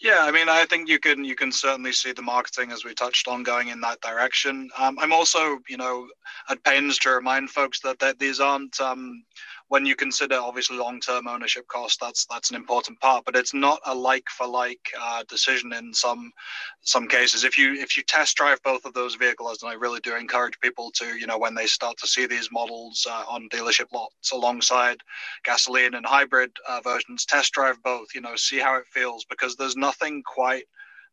Yeah, 0.00 0.20
I 0.22 0.30
mean, 0.30 0.48
I 0.48 0.64
think 0.64 0.88
you 0.88 1.00
can 1.00 1.24
you 1.24 1.34
can 1.34 1.50
certainly 1.50 1.92
see 1.92 2.12
the 2.12 2.22
marketing 2.22 2.70
as 2.70 2.84
we 2.84 2.94
touched 2.94 3.26
on 3.26 3.42
going 3.42 3.68
in 3.68 3.80
that 3.80 4.00
direction. 4.00 4.70
Um, 4.78 4.96
I'm 5.00 5.12
also, 5.12 5.58
you 5.68 5.76
know, 5.76 6.06
at 6.48 6.62
pains 6.62 6.98
to 6.98 7.10
remind 7.10 7.50
folks 7.50 7.80
that, 7.80 7.98
that 7.98 8.20
these 8.20 8.38
aren't 8.38 8.80
um, 8.80 9.24
when 9.68 9.84
you 9.84 9.94
consider 9.94 10.36
obviously 10.36 10.76
long-term 10.76 11.28
ownership 11.28 11.66
cost, 11.68 12.00
that's 12.00 12.26
that's 12.26 12.50
an 12.50 12.56
important 12.56 12.98
part. 13.00 13.24
But 13.24 13.36
it's 13.36 13.54
not 13.54 13.80
a 13.86 13.94
like-for-like 13.94 14.80
uh, 15.00 15.24
decision 15.28 15.72
in 15.72 15.92
some 15.92 16.32
some 16.80 17.06
cases. 17.06 17.44
If 17.44 17.58
you 17.58 17.74
if 17.74 17.96
you 17.96 18.02
test 18.02 18.36
drive 18.36 18.62
both 18.62 18.84
of 18.84 18.94
those 18.94 19.14
vehicles, 19.14 19.62
and 19.62 19.70
I 19.70 19.74
really 19.74 20.00
do 20.00 20.16
encourage 20.16 20.58
people 20.60 20.90
to, 20.96 21.18
you 21.18 21.26
know, 21.26 21.38
when 21.38 21.54
they 21.54 21.66
start 21.66 21.96
to 21.98 22.06
see 22.06 22.26
these 22.26 22.50
models 22.50 23.06
uh, 23.08 23.24
on 23.28 23.48
dealership 23.50 23.92
lots 23.92 24.32
alongside 24.32 24.98
gasoline 25.44 25.94
and 25.94 26.06
hybrid 26.06 26.50
uh, 26.68 26.80
versions, 26.82 27.24
test 27.26 27.52
drive 27.52 27.82
both. 27.82 28.08
You 28.14 28.22
know, 28.22 28.36
see 28.36 28.58
how 28.58 28.76
it 28.76 28.86
feels 28.86 29.24
because 29.26 29.54
there's 29.56 29.76
nothing 29.76 30.22
quite 30.24 30.64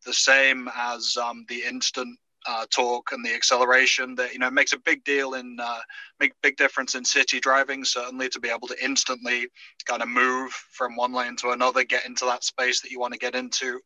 the 0.06 0.14
same 0.14 0.70
as 0.76 1.18
um, 1.18 1.46
the 1.50 1.64
instant 1.64 2.18
uh, 2.48 2.66
torque 2.70 3.12
and 3.12 3.26
the 3.26 3.34
acceleration 3.34 4.16
that 4.16 4.34
you 4.34 4.40
know 4.40 4.52
makes 4.52 4.74
a 4.74 4.80
big 4.80 5.04
deal 5.04 5.34
in 5.34 5.58
uh, 5.60 5.80
make 6.20 6.34
big 6.42 6.58
difference 6.58 6.96
in 6.96 7.04
city 7.04 7.40
driving 7.40 7.84
certainly 7.84 8.30
to 8.30 8.40
be 8.40 8.50
able 8.50 8.68
to 8.68 8.84
instantly 8.84 9.48
kind 9.86 10.02
of 10.02 10.10
move 10.10 10.52
from 10.72 10.96
one 10.96 11.14
lane 11.14 11.36
to 11.36 11.52
another 11.52 11.84
get 11.84 12.06
into 12.06 12.26
that 12.26 12.44
space 12.44 12.82
that 12.82 12.92
you 12.92 13.00
want 13.00 13.14
to 13.14 13.20
get 13.20 13.36
into. 13.36 13.80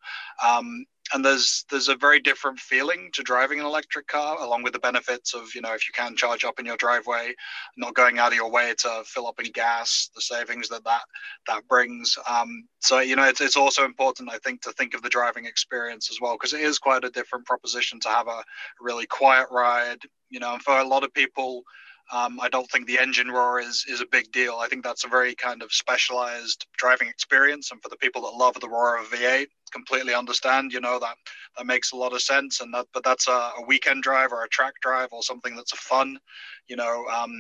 Um, 0.46 0.86
and 1.14 1.24
there's 1.24 1.66
there's 1.70 1.88
a 1.88 1.96
very 1.96 2.20
different 2.20 2.60
feeling 2.60 3.10
to 3.14 3.24
driving 3.24 3.60
an 3.60 3.66
electric 3.66 4.08
car 4.08 4.42
along 4.42 4.64
with 4.64 4.74
the 4.74 4.80
benefits 4.80 5.34
of 5.34 5.54
you 5.56 5.62
know 5.62 5.74
if 5.74 5.88
you 5.88 5.94
can 5.94 6.16
charge 6.16 6.44
up 6.44 6.60
in 6.60 6.66
your 6.66 6.78
driveway 6.78 7.34
not 7.78 7.96
going 7.96 8.20
out 8.20 8.32
of 8.32 8.38
your 8.38 8.50
way 8.50 8.74
to 8.78 9.04
fill 9.06 9.28
up 9.28 9.40
in 9.40 9.52
gas 9.52 10.10
the 10.16 10.22
savings 10.22 10.70
that 10.70 10.84
that 10.84 11.02
that 11.48 11.68
brings. 11.68 12.18
Um, 12.30 12.68
so 12.80 13.00
you 13.00 13.16
know 13.16 13.24
it's, 13.24 13.42
it's 13.42 13.58
also 13.58 13.86
important 13.86 14.30
i 14.30 14.38
think 14.40 14.62
to 14.62 14.72
think 14.74 14.94
of 14.94 15.02
the 15.02 15.10
driving 15.10 15.46
experience 15.46 16.10
as 16.12 16.20
well 16.22 16.36
because 16.36 16.54
it 16.54 16.62
is 16.62 16.80
quite 16.80 17.04
a 17.04 17.10
different 17.10 17.46
proposition 17.46 18.00
to 18.02 18.10
have 18.10 18.28
a 18.28 18.44
really 18.80 19.06
quiet 19.06 19.48
ride 19.52 20.00
you 20.30 20.40
know 20.40 20.54
and 20.54 20.62
for 20.62 20.80
a 20.80 20.88
lot 20.88 21.04
of 21.04 21.14
people 21.14 21.64
um, 22.12 22.40
I 22.40 22.50
don't 22.50 22.70
think 22.70 22.88
the 22.88 23.00
engine 23.00 23.30
roar 23.30 23.60
is 23.60 23.86
is 23.88 24.02
a 24.02 24.06
big 24.06 24.32
deal. 24.32 24.58
I 24.60 24.68
think 24.68 24.84
that's 24.84 25.06
a 25.06 25.10
very 25.10 25.36
kind 25.36 25.62
of 25.62 25.72
specialized 25.72 26.66
driving 26.78 27.08
experience, 27.08 27.72
and 27.72 27.82
for 27.82 27.90
the 27.90 27.98
people 27.98 28.24
that 28.24 28.38
love 28.38 28.60
the 28.60 28.70
roar 28.70 28.98
of 28.98 29.10
V8, 29.12 29.48
completely 29.72 30.14
understand. 30.16 30.74
You 30.74 30.82
know 30.82 31.00
that 31.00 31.16
that 31.58 31.66
makes 31.66 31.92
a 31.92 31.96
lot 31.96 32.14
of 32.14 32.22
sense, 32.22 32.62
and 32.62 32.74
that 32.74 32.88
but 32.94 33.04
that's 33.04 33.28
a, 33.28 33.52
a 33.58 33.64
weekend 33.68 34.04
drive 34.04 34.32
or 34.32 34.44
a 34.44 34.50
track 34.50 34.74
drive 34.82 35.10
or 35.12 35.22
something 35.22 35.56
that's 35.56 35.74
a 35.74 35.78
fun, 35.78 36.20
you 36.68 36.76
know, 36.76 37.06
um, 37.08 37.32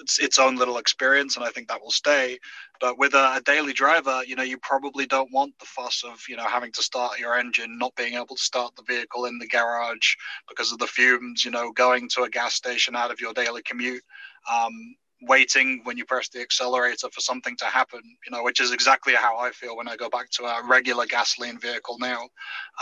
it's 0.00 0.18
its 0.18 0.38
own 0.38 0.56
little 0.56 0.78
experience, 0.78 1.36
and 1.36 1.44
I 1.44 1.50
think 1.50 1.68
that 1.68 1.80
will 1.80 1.90
stay. 1.90 2.38
But 2.80 2.98
with 2.98 3.14
a, 3.14 3.36
a, 3.36 3.40
daily 3.44 3.72
driver, 3.72 4.22
you 4.24 4.36
know, 4.36 4.42
you 4.42 4.58
probably 4.58 5.06
don't 5.06 5.32
want 5.32 5.58
the 5.58 5.66
fuss 5.66 6.04
of 6.04 6.22
you 6.28 6.36
know 6.36 6.44
having 6.46 6.72
to 6.72 6.82
start 6.82 7.18
your 7.18 7.38
engine, 7.38 7.78
not 7.78 7.94
being 7.96 8.14
able 8.14 8.36
to 8.36 8.42
start 8.42 8.74
the 8.76 8.82
vehicle 8.82 9.24
in 9.26 9.38
the 9.38 9.48
garage 9.48 10.14
because 10.48 10.72
of 10.72 10.78
the 10.78 10.86
fumes, 10.86 11.44
you 11.44 11.50
know, 11.50 11.72
going 11.72 12.08
to 12.10 12.22
a 12.22 12.30
gas 12.30 12.54
station 12.54 12.96
out 12.96 13.10
of 13.10 13.20
your 13.20 13.32
daily 13.32 13.62
commute. 13.62 14.02
Um, 14.52 14.96
waiting 15.22 15.80
when 15.84 15.96
you 15.96 16.04
press 16.04 16.28
the 16.28 16.40
accelerator 16.40 17.08
for 17.12 17.20
something 17.20 17.56
to 17.56 17.64
happen, 17.64 18.00
you 18.24 18.30
know, 18.30 18.42
which 18.42 18.60
is 18.60 18.72
exactly 18.72 19.14
how 19.14 19.36
I 19.36 19.50
feel 19.50 19.76
when 19.76 19.88
I 19.88 19.96
go 19.96 20.08
back 20.08 20.30
to 20.30 20.44
a 20.44 20.62
regular 20.66 21.06
gasoline 21.06 21.58
vehicle 21.58 21.96
now. 21.98 22.28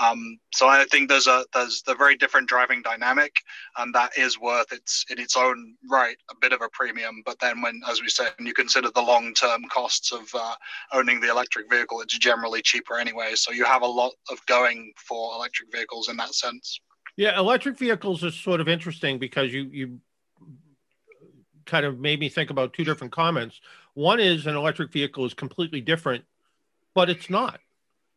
Um, 0.03 0.39
so 0.53 0.69
I 0.69 0.85
think 0.91 1.09
there's 1.09 1.27
a 1.27 1.45
there's 1.55 1.83
a 1.87 1.95
very 1.95 2.17
different 2.17 2.49
driving 2.49 2.83
dynamic, 2.83 3.33
and 3.79 3.95
that 3.95 4.17
is 4.19 4.39
worth 4.39 4.73
its 4.73 5.05
in 5.11 5.19
its 5.19 5.37
own 5.37 5.77
right 5.91 6.17
a 6.31 6.35
bit 6.41 6.53
of 6.53 6.61
a 6.61 6.69
premium. 6.73 7.23
But 7.25 7.39
then 7.41 7.63
when, 7.63 7.81
as 7.89 8.03
we 8.03 8.09
said, 8.09 8.33
when 8.39 8.47
you 8.47 8.55
consider 8.55 8.91
the 8.91 9.03
long 9.03 9.35
term 9.35 9.65
costs 9.71 10.13
of 10.13 10.29
uh, 10.35 10.55
owning 10.93 11.21
the 11.21 11.31
electric 11.31 11.71
vehicle, 11.71 12.01
it's 12.01 12.19
generally 12.19 12.63
cheaper 12.63 12.99
anyway. 12.99 13.33
So 13.35 13.53
you 13.53 13.65
have 13.65 13.83
a 13.83 13.87
lot 13.87 14.13
of 14.31 14.45
going 14.47 14.93
for 14.97 15.35
electric 15.35 15.73
vehicles 15.73 16.09
in 16.09 16.17
that 16.19 16.35
sense. 16.35 16.81
Yeah, 17.17 17.39
electric 17.39 17.79
vehicles 17.79 18.23
is 18.23 18.35
sort 18.35 18.61
of 18.61 18.69
interesting 18.69 19.19
because 19.19 19.53
you 19.53 19.71
you 19.73 20.01
kind 21.67 21.85
of 21.85 21.99
made 21.99 22.21
me 22.21 22.29
think 22.29 22.51
about 22.51 22.73
two 22.73 22.85
different 22.85 23.13
comments. 23.13 23.61
One 23.95 24.21
is 24.21 24.47
an 24.47 24.57
electric 24.57 24.93
vehicle 24.93 25.25
is 25.25 25.35
completely 25.35 25.81
different, 25.81 26.25
but 26.95 27.11
it's 27.11 27.29
not. 27.29 27.61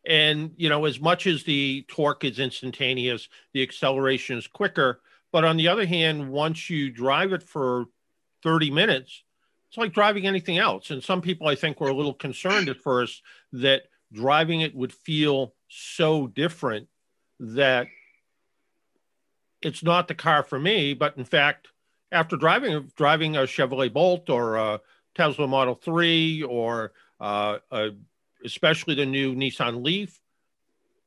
And 0.05 0.51
you 0.55 0.69
know, 0.69 0.85
as 0.85 0.99
much 0.99 1.27
as 1.27 1.43
the 1.43 1.85
torque 1.87 2.23
is 2.23 2.39
instantaneous, 2.39 3.27
the 3.53 3.61
acceleration 3.61 4.37
is 4.37 4.47
quicker. 4.47 5.01
But 5.31 5.45
on 5.45 5.57
the 5.57 5.67
other 5.67 5.85
hand, 5.85 6.29
once 6.29 6.69
you 6.69 6.89
drive 6.89 7.33
it 7.33 7.43
for 7.43 7.85
30 8.43 8.71
minutes, 8.71 9.23
it's 9.67 9.77
like 9.77 9.93
driving 9.93 10.25
anything 10.25 10.57
else. 10.57 10.89
And 10.89 11.03
some 11.03 11.21
people, 11.21 11.47
I 11.47 11.55
think, 11.55 11.79
were 11.79 11.89
a 11.89 11.95
little 11.95 12.13
concerned 12.13 12.69
at 12.69 12.81
first 12.81 13.21
that 13.53 13.83
driving 14.11 14.61
it 14.61 14.73
would 14.73 14.91
feel 14.91 15.53
so 15.67 16.25
different 16.27 16.87
that 17.39 17.87
it's 19.61 19.83
not 19.83 20.07
the 20.07 20.15
car 20.15 20.41
for 20.41 20.57
me. 20.57 20.95
But 20.95 21.17
in 21.17 21.25
fact, 21.25 21.67
after 22.11 22.35
driving 22.37 22.91
driving 22.95 23.35
a 23.35 23.41
Chevrolet 23.41 23.91
Bolt 23.91 24.29
or 24.29 24.57
a 24.57 24.81
Tesla 25.15 25.47
Model 25.47 25.75
3 25.75 26.43
or 26.43 26.93
uh, 27.19 27.57
a, 27.71 27.89
especially 28.45 28.95
the 28.95 29.05
new 29.05 29.35
Nissan 29.35 29.83
Leaf, 29.83 30.19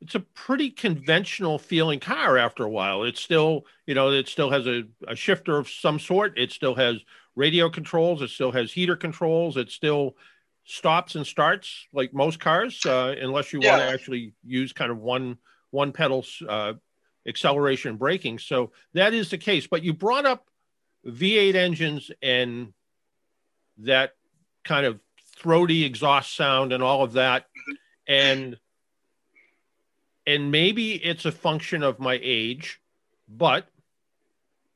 it's 0.01 0.15
a 0.15 0.21
pretty 0.21 0.71
conventional 0.71 1.59
feeling 1.59 2.01
car 2.01 2.37
after 2.37 2.65
a 2.65 2.71
while. 2.71 3.05
It 3.05 3.17
still, 3.17 3.67
you 3.87 3.95
know, 3.95 4.11
it 4.11 4.29
still 4.29 4.51
has 4.51 4.67
a, 4.67 4.83
a 5.07 5.15
shifter 5.15 5.59
of 5.59 5.69
some 5.69 5.99
sort. 5.99 6.39
It 6.39 6.53
still 6.53 6.75
has 6.75 6.97
radio 7.37 7.71
controls. 7.71 8.21
It 8.21 8.31
still 8.31 8.53
has 8.53 8.73
heater 8.73 8.97
controls. 8.97 9.57
It 9.57 9.71
still 9.71 10.17
stops 10.65 11.15
and 11.15 11.27
starts 11.27 11.87
like 11.93 12.13
most 12.13 12.41
cars, 12.41 12.85
uh, 12.85 13.15
unless 13.21 13.53
you 13.53 13.61
yeah. 13.63 13.71
want 13.71 13.83
to 13.83 13.95
actually 13.95 14.35
use 14.45 14.73
kind 14.73 14.91
of 14.91 14.99
one 14.99 15.39
one 15.71 15.93
pedal 15.93 16.25
uh, 16.49 16.75
acceleration 17.27 17.91
and 17.91 17.99
braking. 17.99 18.39
So 18.39 18.73
that 18.95 19.15
is 19.15 19.31
the 19.31 19.39
case. 19.39 19.67
But 19.67 19.83
you 19.83 19.93
brought 19.93 20.27
up 20.27 20.47
V8 21.07 21.55
engines 21.55 22.11
and 22.23 22.73
that 23.79 24.15
kind 24.65 24.87
of 24.87 25.01
throaty 25.37 25.85
exhaust 25.85 26.37
sound 26.37 26.73
and 26.73 26.83
all 26.83 27.03
of 27.03 27.15
that, 27.15 27.47
and 28.07 28.59
and 30.27 30.51
maybe 30.51 30.93
it's 30.93 31.25
a 31.25 31.33
function 31.33 31.83
of 31.83 31.99
my 31.99 32.19
age, 32.23 32.81
but 33.29 33.67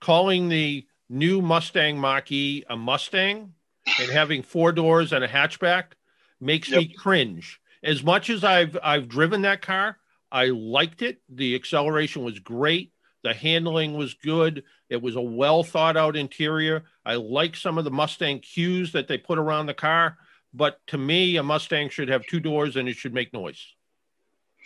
calling 0.00 0.48
the 0.48 0.86
new 1.08 1.40
Mustang 1.40 1.98
Mach-E 1.98 2.64
a 2.68 2.76
Mustang 2.76 3.52
and 4.00 4.10
having 4.10 4.42
four 4.42 4.72
doors 4.72 5.12
and 5.12 5.24
a 5.24 5.28
hatchback 5.28 5.92
makes 6.40 6.68
yep. 6.68 6.80
me 6.80 6.88
cringe. 6.88 7.60
As 7.82 8.02
much 8.02 8.30
as 8.30 8.42
I've 8.42 8.76
I've 8.82 9.08
driven 9.08 9.42
that 9.42 9.62
car, 9.62 9.98
I 10.32 10.46
liked 10.46 11.02
it. 11.02 11.20
The 11.28 11.54
acceleration 11.54 12.24
was 12.24 12.40
great. 12.40 12.92
The 13.26 13.34
handling 13.34 13.94
was 13.94 14.14
good. 14.14 14.62
It 14.88 15.02
was 15.02 15.16
a 15.16 15.20
well 15.20 15.64
thought 15.64 15.96
out 15.96 16.14
interior. 16.14 16.84
I 17.04 17.16
like 17.16 17.56
some 17.56 17.76
of 17.76 17.82
the 17.82 17.90
Mustang 17.90 18.38
cues 18.38 18.92
that 18.92 19.08
they 19.08 19.18
put 19.18 19.36
around 19.36 19.66
the 19.66 19.74
car, 19.74 20.16
but 20.54 20.78
to 20.86 20.96
me, 20.96 21.36
a 21.36 21.42
Mustang 21.42 21.88
should 21.88 22.08
have 22.08 22.24
two 22.26 22.38
doors 22.38 22.76
and 22.76 22.88
it 22.88 22.94
should 22.94 23.12
make 23.12 23.32
noise. 23.32 23.60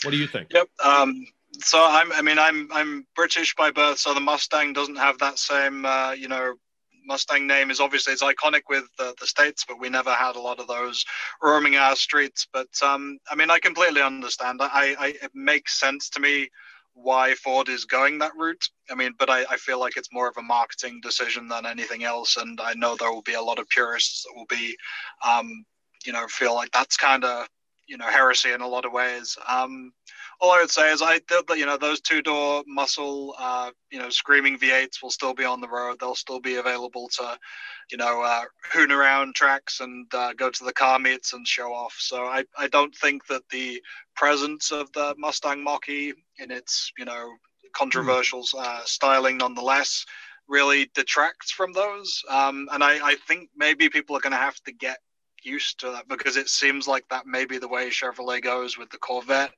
What 0.05 0.11
do 0.11 0.19
you 0.19 0.27
think? 0.27 0.49
Yep. 0.53 0.69
Um, 0.85 1.27
so 1.61 1.83
I'm, 1.83 2.13
I 2.13 2.21
mean, 2.21 2.39
I'm, 2.39 2.69
I'm 2.71 3.07
British 3.17 3.55
by 3.55 3.71
birth, 3.71 3.99
so 3.99 4.13
the 4.13 4.21
Mustang 4.21 4.75
doesn't 4.75 4.97
have 4.97 5.17
that 5.21 5.39
same, 5.39 5.87
uh, 5.87 6.13
you 6.13 6.29
know, 6.29 6.53
Mustang 7.07 7.47
name 7.47 7.71
is 7.71 7.81
obviously 7.81 8.13
it's 8.13 8.23
iconic 8.23 8.65
with 8.69 8.85
the, 8.99 9.15
the 9.19 9.27
states, 9.27 9.65
but 9.67 9.81
we 9.81 9.89
never 9.89 10.13
had 10.13 10.37
a 10.37 10.41
lot 10.41 10.61
of 10.61 10.67
those 10.67 11.07
roaming 11.43 11.77
our 11.77 11.97
streets. 11.97 12.47
But 12.53 12.69
um, 12.83 13.21
I 13.31 13.37
mean, 13.37 13.51
I 13.51 13.59
completely 13.59 14.03
understand. 14.03 14.61
I, 14.61 14.95
I 14.99 15.07
it 15.23 15.31
makes 15.33 15.81
sense 15.81 16.11
to 16.11 16.21
me 16.21 16.51
why 17.03 17.35
Ford 17.35 17.69
is 17.69 17.85
going 17.85 18.19
that 18.19 18.33
route. 18.37 18.69
I 18.91 18.95
mean, 18.95 19.13
but 19.19 19.31
I, 19.31 19.45
I 19.51 19.57
feel 19.57 19.81
like 19.81 19.97
it's 19.97 20.13
more 20.13 20.29
of 20.29 20.37
a 20.37 20.43
marketing 20.43 21.01
decision 21.03 21.49
than 21.49 21.67
anything 21.67 22.05
else. 22.05 22.37
And 22.37 22.61
I 22.61 22.75
know 22.75 22.97
there 22.97 23.13
will 23.13 23.23
be 23.23 23.35
a 23.35 23.43
lot 23.43 23.59
of 23.59 23.69
purists 23.69 24.25
that 24.25 24.37
will 24.37 24.47
be, 24.47 24.77
um, 25.27 25.65
you 26.05 26.13
know, 26.13 26.27
feel 26.29 26.55
like 26.55 26.71
that's 26.73 26.97
kind 26.97 27.25
of 27.25 27.47
you 27.91 27.99
know 27.99 28.07
heresy 28.07 28.53
in 28.53 28.61
a 28.61 28.69
lot 28.69 28.85
of 28.85 28.93
ways. 28.93 29.37
Um, 29.49 29.93
all 30.41 30.53
I 30.53 30.61
would 30.61 30.71
say 30.71 30.93
is 30.93 31.03
I 31.03 31.21
you 31.57 31.67
know 31.67 31.77
those 31.77 32.01
two 32.01 32.23
door 32.23 32.63
muscle 32.67 33.35
uh, 33.39 33.73
you 33.91 33.99
know 33.99 34.09
screaming 34.09 34.57
V8s 34.57 35.03
will 35.03 35.11
still 35.11 35.35
be 35.35 35.45
on 35.45 35.61
the 35.61 35.69
road. 35.69 35.99
They'll 35.99 36.15
still 36.15 36.41
be 36.41 36.55
available 36.55 37.11
to 37.19 37.37
you 37.91 37.99
know 37.99 38.23
uh, 38.23 38.45
hoon 38.73 38.93
around 38.93 39.35
tracks 39.35 39.81
and 39.81 40.07
uh, 40.15 40.33
go 40.35 40.51
to 40.51 40.65
the 40.65 40.73
car 40.73 41.01
meets 41.01 41.33
and 41.33 41.47
show 41.47 41.75
off. 41.75 41.97
So 41.99 42.25
I 42.25 42.45
I 42.57 42.69
don't 42.69 42.95
think 42.95 43.27
that 43.27 43.43
the 43.51 43.83
presence 44.15 44.71
of 44.71 44.91
the 44.93 45.15
Mustang 45.19 45.63
Mach-E 45.65 46.15
in 46.39 46.51
its 46.53 46.93
you 46.97 47.05
know 47.05 47.29
controversial 47.75 48.45
uh, 48.57 48.83
styling 48.85 49.37
nonetheless 49.37 50.07
really 50.49 50.91
detracts 50.95 51.53
from 51.53 51.73
those. 51.73 52.23
Um, 52.29 52.69
and 52.73 52.83
I, 52.83 53.11
I 53.11 53.15
think 53.29 53.51
maybe 53.57 53.89
people 53.89 54.17
are 54.17 54.21
going 54.21 54.33
to 54.33 54.37
have 54.37 54.61
to 54.65 54.73
get 54.73 54.99
used 55.45 55.81
to 55.81 55.91
that 55.91 56.09
because 56.09 56.37
it 56.37 56.49
seems 56.49 56.87
like 56.89 57.05
that 57.09 57.27
may 57.27 57.45
be 57.45 57.59
the 57.59 57.69
way 57.69 57.89
Chevrolet 57.89 58.43
goes 58.43 58.79
with 58.79 58.91
the 58.91 58.99
Corvette. 58.99 59.53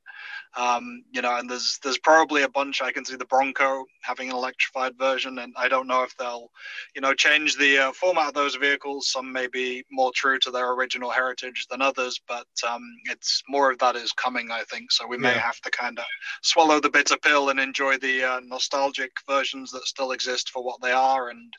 Um, 0.54 1.02
you 1.10 1.22
know, 1.22 1.38
and 1.38 1.48
there's 1.48 1.78
there's 1.82 1.98
probably 1.98 2.42
a 2.42 2.48
bunch. 2.48 2.82
I 2.82 2.92
can 2.92 3.06
see 3.06 3.16
the 3.16 3.24
Bronco 3.24 3.86
having 4.02 4.28
an 4.28 4.36
electrified 4.36 4.98
version, 4.98 5.38
and 5.38 5.54
I 5.56 5.66
don't 5.66 5.86
know 5.86 6.02
if 6.02 6.14
they'll, 6.18 6.50
you 6.94 7.00
know, 7.00 7.14
change 7.14 7.56
the 7.56 7.78
uh, 7.78 7.92
format 7.92 8.28
of 8.28 8.34
those 8.34 8.56
vehicles. 8.56 9.10
Some 9.10 9.32
may 9.32 9.46
be 9.46 9.82
more 9.90 10.12
true 10.14 10.38
to 10.40 10.50
their 10.50 10.72
original 10.72 11.10
heritage 11.10 11.66
than 11.70 11.80
others, 11.80 12.20
but 12.28 12.46
um, 12.68 12.82
it's 13.06 13.42
more 13.48 13.70
of 13.70 13.78
that 13.78 13.96
is 13.96 14.12
coming, 14.12 14.50
I 14.50 14.62
think. 14.64 14.92
So 14.92 15.06
we 15.06 15.16
may 15.16 15.32
yeah. 15.32 15.40
have 15.40 15.60
to 15.62 15.70
kind 15.70 15.98
of 15.98 16.04
swallow 16.42 16.80
the 16.80 16.90
bitter 16.90 17.16
pill 17.16 17.48
and 17.48 17.58
enjoy 17.58 17.96
the 17.96 18.22
uh, 18.22 18.40
nostalgic 18.44 19.12
versions 19.26 19.70
that 19.70 19.84
still 19.84 20.12
exist 20.12 20.50
for 20.50 20.62
what 20.62 20.82
they 20.82 20.92
are, 20.92 21.30
and 21.30 21.50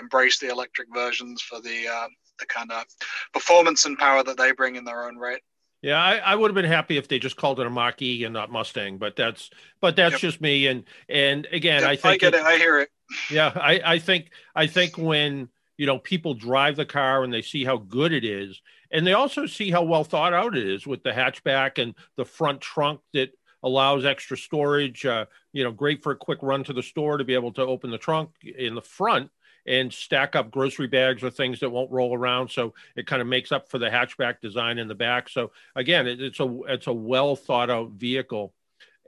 embrace 0.00 0.38
the 0.38 0.48
electric 0.48 0.88
versions 0.94 1.42
for 1.42 1.60
the 1.60 1.86
uh, 1.86 2.08
the 2.38 2.46
kind 2.46 2.70
of 2.70 2.84
performance 3.32 3.84
and 3.84 3.98
power 3.98 4.22
that 4.22 4.36
they 4.36 4.52
bring 4.52 4.76
in 4.76 4.84
their 4.84 5.06
own 5.06 5.16
right. 5.16 5.40
Yeah, 5.80 6.02
I, 6.02 6.16
I 6.16 6.34
would 6.34 6.50
have 6.50 6.56
been 6.56 6.64
happy 6.64 6.96
if 6.96 7.06
they 7.06 7.20
just 7.20 7.36
called 7.36 7.60
it 7.60 7.66
a 7.66 7.70
Mach 7.70 8.02
E 8.02 8.24
and 8.24 8.32
not 8.32 8.50
Mustang, 8.50 8.98
but 8.98 9.14
that's 9.14 9.50
but 9.80 9.94
that's 9.94 10.14
yep. 10.14 10.20
just 10.20 10.40
me. 10.40 10.66
And 10.66 10.84
and 11.08 11.46
again, 11.52 11.82
yep, 11.82 11.90
I 11.90 11.96
think 11.96 12.14
I 12.14 12.16
get 12.16 12.34
it, 12.34 12.40
it. 12.40 12.46
I 12.46 12.56
hear 12.56 12.80
it. 12.80 12.90
Yeah, 13.30 13.52
I 13.54 13.80
I 13.84 13.98
think 14.00 14.30
I 14.56 14.66
think 14.66 14.98
when 14.98 15.48
you 15.76 15.86
know 15.86 15.98
people 15.98 16.34
drive 16.34 16.74
the 16.74 16.84
car 16.84 17.22
and 17.22 17.32
they 17.32 17.42
see 17.42 17.64
how 17.64 17.76
good 17.76 18.12
it 18.12 18.24
is, 18.24 18.60
and 18.90 19.06
they 19.06 19.12
also 19.12 19.46
see 19.46 19.70
how 19.70 19.84
well 19.84 20.02
thought 20.02 20.32
out 20.32 20.56
it 20.56 20.66
is 20.66 20.84
with 20.84 21.04
the 21.04 21.12
hatchback 21.12 21.80
and 21.80 21.94
the 22.16 22.24
front 22.24 22.60
trunk 22.60 23.00
that 23.12 23.30
allows 23.62 24.04
extra 24.04 24.36
storage. 24.36 25.06
Uh, 25.06 25.26
you 25.52 25.62
know, 25.62 25.70
great 25.70 26.02
for 26.02 26.10
a 26.10 26.16
quick 26.16 26.40
run 26.42 26.64
to 26.64 26.72
the 26.72 26.82
store 26.82 27.18
to 27.18 27.24
be 27.24 27.34
able 27.34 27.52
to 27.52 27.62
open 27.62 27.92
the 27.92 27.98
trunk 27.98 28.30
in 28.42 28.74
the 28.74 28.82
front 28.82 29.30
and 29.68 29.92
stack 29.92 30.34
up 30.34 30.50
grocery 30.50 30.86
bags 30.86 31.22
or 31.22 31.30
things 31.30 31.60
that 31.60 31.70
won't 31.70 31.90
roll 31.90 32.16
around. 32.16 32.50
So 32.50 32.74
it 32.96 33.06
kind 33.06 33.20
of 33.20 33.28
makes 33.28 33.52
up 33.52 33.68
for 33.68 33.78
the 33.78 33.90
hatchback 33.90 34.40
design 34.40 34.78
in 34.78 34.88
the 34.88 34.94
back. 34.94 35.28
So 35.28 35.52
again, 35.76 36.06
it, 36.06 36.20
it's 36.20 36.40
a 36.40 36.60
it's 36.66 36.86
a 36.86 36.92
well 36.92 37.36
thought 37.36 37.70
out 37.70 37.90
vehicle, 37.90 38.54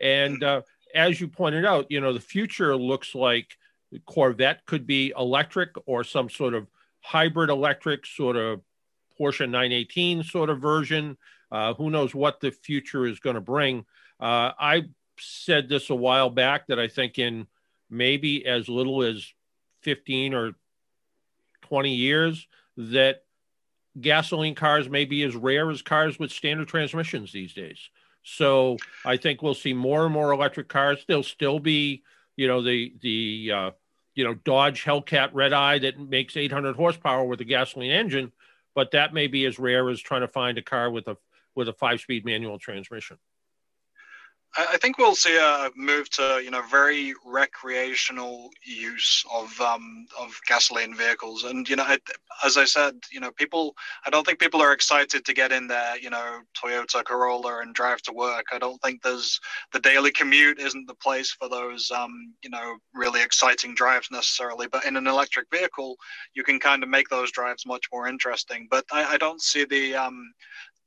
and 0.00 0.44
uh, 0.44 0.62
as 0.94 1.20
you 1.20 1.28
pointed 1.28 1.64
out, 1.64 1.86
you 1.90 2.00
know 2.00 2.12
the 2.12 2.20
future 2.20 2.76
looks 2.76 3.14
like 3.14 3.56
Corvette 4.06 4.66
could 4.66 4.86
be 4.86 5.12
electric 5.16 5.70
or 5.86 6.04
some 6.04 6.28
sort 6.28 6.54
of 6.54 6.68
hybrid 7.00 7.50
electric 7.50 8.04
sort 8.06 8.36
of 8.36 8.60
Porsche 9.18 9.48
918 9.48 10.22
sort 10.22 10.50
of 10.50 10.60
version. 10.60 11.16
Uh, 11.50 11.74
who 11.74 11.90
knows 11.90 12.14
what 12.14 12.40
the 12.40 12.52
future 12.52 13.06
is 13.06 13.18
going 13.18 13.34
to 13.34 13.40
bring? 13.40 13.84
Uh, 14.20 14.52
I 14.58 14.84
said 15.18 15.68
this 15.68 15.90
a 15.90 15.94
while 15.94 16.30
back 16.30 16.68
that 16.68 16.78
I 16.78 16.86
think 16.86 17.18
in 17.18 17.46
maybe 17.90 18.46
as 18.46 18.68
little 18.68 19.02
as 19.02 19.26
15 19.82 20.34
or 20.34 20.52
20 21.62 21.94
years 21.94 22.46
that 22.76 23.24
gasoline 24.00 24.54
cars 24.54 24.88
may 24.88 25.04
be 25.04 25.22
as 25.22 25.34
rare 25.34 25.70
as 25.70 25.82
cars 25.82 26.18
with 26.18 26.30
standard 26.30 26.68
transmissions 26.68 27.32
these 27.32 27.52
days. 27.52 27.90
So 28.22 28.76
I 29.04 29.16
think 29.16 29.42
we'll 29.42 29.54
see 29.54 29.72
more 29.72 30.04
and 30.04 30.12
more 30.12 30.32
electric 30.32 30.68
cars. 30.68 31.04
There'll 31.06 31.22
still 31.22 31.58
be, 31.58 32.02
you 32.36 32.46
know, 32.46 32.62
the 32.62 32.94
the 33.00 33.52
uh, 33.54 33.70
you 34.14 34.24
know 34.24 34.34
Dodge 34.34 34.84
Hellcat 34.84 35.30
Red 35.32 35.52
Eye 35.52 35.78
that 35.78 35.98
makes 35.98 36.36
800 36.36 36.76
horsepower 36.76 37.24
with 37.24 37.40
a 37.40 37.44
gasoline 37.44 37.90
engine, 37.90 38.32
but 38.74 38.90
that 38.90 39.14
may 39.14 39.26
be 39.26 39.46
as 39.46 39.58
rare 39.58 39.88
as 39.88 40.00
trying 40.00 40.20
to 40.20 40.28
find 40.28 40.58
a 40.58 40.62
car 40.62 40.90
with 40.90 41.08
a 41.08 41.16
with 41.54 41.68
a 41.68 41.72
five 41.72 42.00
speed 42.00 42.24
manual 42.24 42.58
transmission. 42.58 43.18
I 44.56 44.78
think 44.78 44.98
we'll 44.98 45.14
see 45.14 45.36
a 45.36 45.70
move 45.76 46.10
to 46.10 46.40
you 46.42 46.50
know 46.50 46.62
very 46.62 47.14
recreational 47.24 48.50
use 48.64 49.24
of 49.32 49.58
um, 49.60 50.06
of 50.18 50.38
gasoline 50.48 50.94
vehicles, 50.94 51.44
and 51.44 51.68
you 51.68 51.76
know 51.76 51.86
as 52.44 52.56
I 52.56 52.64
said, 52.64 52.94
you 53.12 53.20
know 53.20 53.30
people. 53.30 53.76
I 54.04 54.10
don't 54.10 54.26
think 54.26 54.40
people 54.40 54.60
are 54.60 54.72
excited 54.72 55.24
to 55.24 55.34
get 55.34 55.52
in 55.52 55.68
there, 55.68 55.96
you 55.98 56.10
know, 56.10 56.40
Toyota 56.60 57.04
Corolla 57.04 57.60
and 57.60 57.74
drive 57.74 58.02
to 58.02 58.12
work. 58.12 58.46
I 58.52 58.58
don't 58.58 58.80
think 58.82 59.02
there's 59.02 59.38
the 59.72 59.78
daily 59.78 60.10
commute 60.10 60.58
isn't 60.58 60.86
the 60.86 60.94
place 60.94 61.30
for 61.30 61.48
those 61.48 61.90
um, 61.92 62.34
you 62.42 62.50
know 62.50 62.76
really 62.92 63.22
exciting 63.22 63.74
drives 63.74 64.10
necessarily. 64.10 64.66
But 64.66 64.84
in 64.84 64.96
an 64.96 65.06
electric 65.06 65.46
vehicle, 65.52 65.96
you 66.34 66.42
can 66.42 66.58
kind 66.58 66.82
of 66.82 66.88
make 66.88 67.08
those 67.08 67.30
drives 67.30 67.66
much 67.66 67.86
more 67.92 68.08
interesting. 68.08 68.66
But 68.68 68.84
I, 68.90 69.14
I 69.14 69.16
don't 69.16 69.40
see 69.40 69.64
the 69.64 69.94
um, 69.94 70.32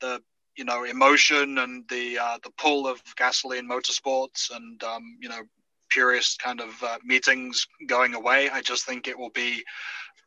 the 0.02 0.22
you 0.56 0.66
know 0.66 0.84
emotion 0.84 1.58
and 1.60 1.88
the 1.90 2.18
uh, 2.18 2.38
the 2.44 2.52
pull 2.58 2.88
of 2.88 3.02
gasoline 3.16 3.68
motorsports 3.68 4.56
and 4.56 4.84
um, 4.84 5.18
you 5.22 5.30
know 5.30 5.42
purist 5.90 6.42
kind 6.42 6.60
of 6.60 6.82
uh, 6.84 6.98
meetings 7.04 7.68
going 7.88 8.16
away. 8.16 8.50
I 8.50 8.62
just 8.62 8.86
think 8.86 9.08
it 9.08 9.18
will 9.18 9.30
be 9.30 9.64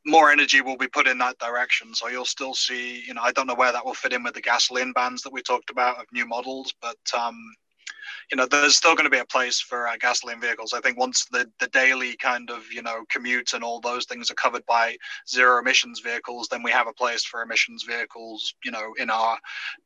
more 0.07 0.31
energy 0.31 0.61
will 0.61 0.77
be 0.77 0.87
put 0.87 1.09
in 1.09 1.19
that 1.19 1.39
direction. 1.39 1.93
So 1.93 2.09
you'll 2.09 2.25
still 2.25 2.55
see, 2.55 3.03
you 3.07 3.13
know, 3.13 3.23
I 3.23 3.33
don't 3.33 3.49
know 3.49 3.57
where 3.57 3.73
that 3.73 3.85
will 3.85 3.95
fit 3.95 4.13
in 4.13 4.23
with 4.23 4.35
the 4.35 4.41
gasoline 4.41 4.93
bans 4.93 5.23
that 5.23 5.33
we 5.33 5.43
talked 5.43 5.71
about 5.71 5.99
of 5.99 6.07
new 6.13 6.27
models, 6.27 6.73
but 6.81 6.97
um, 7.19 7.37
you 8.31 8.37
know, 8.37 8.47
there's 8.47 8.77
still 8.77 8.95
going 8.95 9.05
to 9.05 9.11
be 9.11 9.19
a 9.19 9.25
place 9.25 9.61
for 9.61 9.87
uh, 9.87 9.97
gasoline 10.01 10.41
vehicles. 10.41 10.73
I 10.73 10.81
think 10.81 10.99
once 10.99 11.27
the, 11.31 11.49
the 11.61 11.69
daily 11.69 12.17
kind 12.17 12.51
of, 12.51 12.65
you 12.73 12.83
know, 12.83 13.05
commute 13.09 13.53
and 13.53 13.63
all 13.63 13.81
those 13.81 14.05
things 14.05 14.31
are 14.31 14.35
covered 14.35 14.67
by 14.67 14.97
zero 15.29 15.61
emissions 15.61 16.01
vehicles, 16.01 16.49
then 16.51 16.63
we 16.63 16.73
have 16.73 16.89
a 16.89 16.93
place 16.93 17.25
for 17.25 17.43
emissions 17.43 17.85
vehicles, 17.85 18.55
you 18.65 18.73
know, 18.73 18.95
in 18.99 19.11
our 19.11 19.39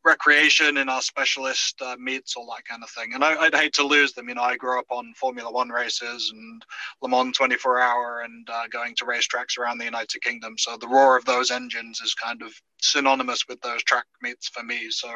recreation, 0.05 0.79
in 0.79 0.89
our 0.89 1.03
specialist 1.03 1.81
uh, 1.83 1.97
meets, 1.99 2.35
all 2.35 2.47
that 2.47 2.65
kind 2.65 2.83
of 2.83 2.91
thing. 2.91 3.13
And 3.15 3.23
I, 3.23 3.37
would 3.39 3.55
hate 3.55 3.75
to 3.75 3.87
lose 3.87 4.13
them. 4.13 4.29
You 4.29 4.37
know, 4.37 4.43
I 4.43 4.57
grew 4.57 4.79
up 4.79 4.87
on 4.91 5.13
Formula 5.15 5.51
One 5.51 5.69
races 5.69 6.33
and 6.35 6.65
Le 7.03 7.09
Mans 7.09 7.37
24 7.37 7.81
hour 7.81 8.23
and 8.25 8.49
uh, 8.49 8.69
going 8.73 8.95
to 8.97 9.05
racetracks 9.05 9.59
around 9.59 9.79
the 9.79 9.85
United 9.85 10.23
Kingdom. 10.23 10.57
So 10.57 10.77
the 10.79 10.89
roar 10.89 11.17
of 11.17 11.25
those 11.27 11.51
engines 11.51 12.01
is 12.01 12.15
kind 12.15 12.43
of 12.43 12.53
synonymous 12.83 13.47
with 13.49 13.61
those 13.61 13.83
track 13.83 14.05
meets 14.23 14.49
for 14.49 14.63
me. 14.63 14.91
So 14.91 15.11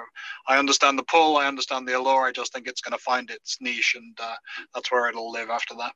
I 0.47 0.59
understand 0.59 0.99
the 0.99 1.05
pull, 1.05 1.37
I 1.37 1.47
understand 1.47 1.89
the 1.89 1.99
allure. 1.99 2.25
I 2.25 2.33
just 2.33 2.53
think 2.53 2.67
it's 2.67 2.81
going 2.81 2.97
to 2.97 3.03
find 3.03 3.14
its 3.31 3.59
niche, 3.61 3.95
and 3.97 4.17
uh, 4.21 4.35
that's 4.75 4.91
where 4.91 5.09
it'll 5.09 5.31
live 5.31 5.51
after 5.51 5.75
that. 5.77 5.93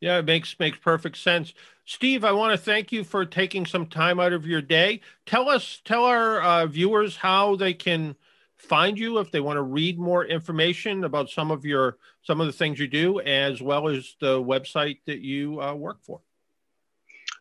Yeah, 0.00 0.18
it 0.18 0.26
makes 0.26 0.58
makes 0.58 0.78
perfect 0.78 1.16
sense. 1.16 1.54
Steve, 1.86 2.24
I 2.24 2.32
want 2.32 2.52
to 2.52 2.62
thank 2.62 2.92
you 2.92 3.04
for 3.04 3.24
taking 3.24 3.66
some 3.66 3.86
time 3.86 4.20
out 4.20 4.32
of 4.32 4.46
your 4.46 4.62
day. 4.62 5.00
Tell 5.26 5.48
us, 5.48 5.80
tell 5.84 6.04
our 6.04 6.40
uh, 6.40 6.66
viewers 6.66 7.16
how 7.16 7.56
they 7.56 7.74
can 7.74 8.16
find 8.56 8.98
you 8.98 9.18
if 9.18 9.30
they 9.30 9.40
want 9.40 9.56
to 9.56 9.62
read 9.62 9.98
more 9.98 10.24
information 10.24 11.04
about 11.04 11.30
some 11.30 11.50
of 11.50 11.64
your 11.64 11.98
some 12.22 12.40
of 12.40 12.46
the 12.46 12.52
things 12.52 12.78
you 12.78 12.88
do, 12.88 13.20
as 13.20 13.62
well 13.62 13.88
as 13.88 14.14
the 14.20 14.42
website 14.42 14.98
that 15.06 15.20
you 15.20 15.60
uh, 15.60 15.74
work 15.74 15.98
for. 16.02 16.20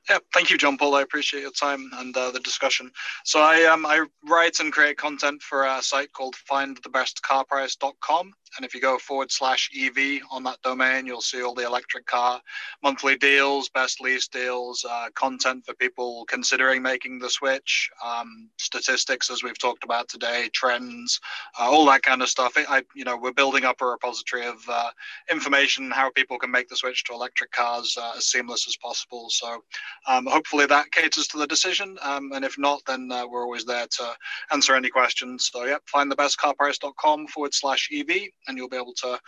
Yeah, 0.09 0.17
thank 0.33 0.49
you, 0.49 0.57
John 0.57 0.77
Paul. 0.77 0.95
I 0.95 1.01
appreciate 1.01 1.41
your 1.41 1.51
time 1.51 1.89
and 1.93 2.15
uh, 2.15 2.31
the 2.31 2.41
discussion. 2.41 2.91
So 3.23 3.39
I 3.39 3.63
um 3.63 3.85
I 3.85 4.05
write 4.29 4.59
and 4.59 4.71
create 4.71 4.97
content 4.97 5.41
for 5.41 5.63
a 5.63 5.81
site 5.81 6.11
called 6.11 6.35
FindTheBestCarPrice.com. 6.49 8.33
And 8.57 8.65
if 8.65 8.73
you 8.73 8.81
go 8.81 8.97
forward 8.97 9.31
slash 9.31 9.69
EV 9.77 10.21
on 10.31 10.43
that 10.43 10.61
domain, 10.61 11.05
you'll 11.05 11.21
see 11.21 11.41
all 11.41 11.53
the 11.53 11.65
electric 11.65 12.05
car 12.05 12.41
monthly 12.81 13.15
deals, 13.15 13.69
best 13.69 14.01
lease 14.01 14.27
deals, 14.27 14.85
uh, 14.89 15.09
content 15.15 15.65
for 15.65 15.73
people 15.75 16.25
considering 16.27 16.81
making 16.81 17.19
the 17.19 17.29
switch, 17.29 17.89
um, 18.03 18.49
statistics 18.57 19.29
as 19.29 19.43
we've 19.43 19.57
talked 19.57 19.83
about 19.83 20.07
today, 20.07 20.49
trends, 20.53 21.19
uh, 21.59 21.63
all 21.63 21.85
that 21.85 22.03
kind 22.03 22.21
of 22.21 22.29
stuff. 22.29 22.53
I, 22.57 22.83
you 22.95 23.05
know, 23.05 23.17
we're 23.17 23.33
building 23.33 23.65
up 23.65 23.81
a 23.81 23.85
repository 23.85 24.45
of 24.45 24.57
uh, 24.67 24.91
information 25.31 25.91
how 25.91 26.09
people 26.11 26.37
can 26.37 26.51
make 26.51 26.67
the 26.67 26.75
switch 26.75 27.03
to 27.05 27.13
electric 27.13 27.51
cars 27.51 27.97
uh, 27.99 28.13
as 28.17 28.27
seamless 28.27 28.67
as 28.67 28.75
possible. 28.77 29.27
So 29.29 29.63
um, 30.07 30.25
hopefully 30.25 30.65
that 30.67 30.91
caters 30.91 31.27
to 31.27 31.37
the 31.37 31.47
decision. 31.47 31.97
Um, 32.01 32.31
and 32.33 32.43
if 32.43 32.57
not, 32.57 32.81
then 32.85 33.11
uh, 33.11 33.25
we're 33.27 33.43
always 33.43 33.65
there 33.65 33.87
to 33.87 34.15
answer 34.51 34.75
any 34.75 34.89
questions. 34.89 35.49
So 35.51 35.65
yeah, 35.65 35.77
findthebestcarprice.com 35.93 37.27
forward 37.27 37.53
slash 37.53 37.89
EV 37.93 38.29
and 38.47 38.57
you'll 38.57 38.69
be 38.69 38.77
able 38.77 38.93
to 38.93 39.19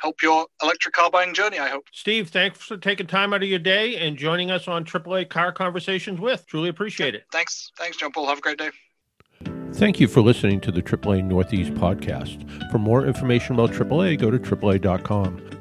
help 0.00 0.22
your 0.22 0.46
electric 0.62 0.94
car 0.94 1.10
buying 1.10 1.34
journey, 1.34 1.58
I 1.58 1.68
hope. 1.68 1.84
Steve, 1.92 2.30
thanks 2.30 2.58
for 2.58 2.76
taking 2.76 3.06
time 3.06 3.32
out 3.32 3.42
of 3.42 3.48
your 3.48 3.58
day 3.58 3.96
and 3.96 4.16
joining 4.16 4.50
us 4.50 4.68
on 4.68 4.84
AAA 4.84 5.28
Car 5.28 5.52
Conversations 5.52 6.20
with. 6.20 6.46
Truly 6.46 6.68
appreciate 6.68 7.14
it. 7.14 7.24
Thanks. 7.32 7.70
Thanks, 7.78 7.96
John 7.96 8.12
Paul. 8.12 8.26
Have 8.26 8.38
a 8.38 8.42
great 8.42 8.58
day. 8.58 8.70
Thank 9.74 9.98
you 9.98 10.06
for 10.06 10.20
listening 10.20 10.60
to 10.60 10.70
the 10.70 10.82
AAA 10.82 11.24
Northeast 11.24 11.74
podcast. 11.74 12.70
For 12.70 12.78
more 12.78 13.04
information 13.06 13.54
about 13.54 13.70
AAA, 13.70 14.20
go 14.20 14.30
to 14.30 14.38
AAA.com. 14.38 15.53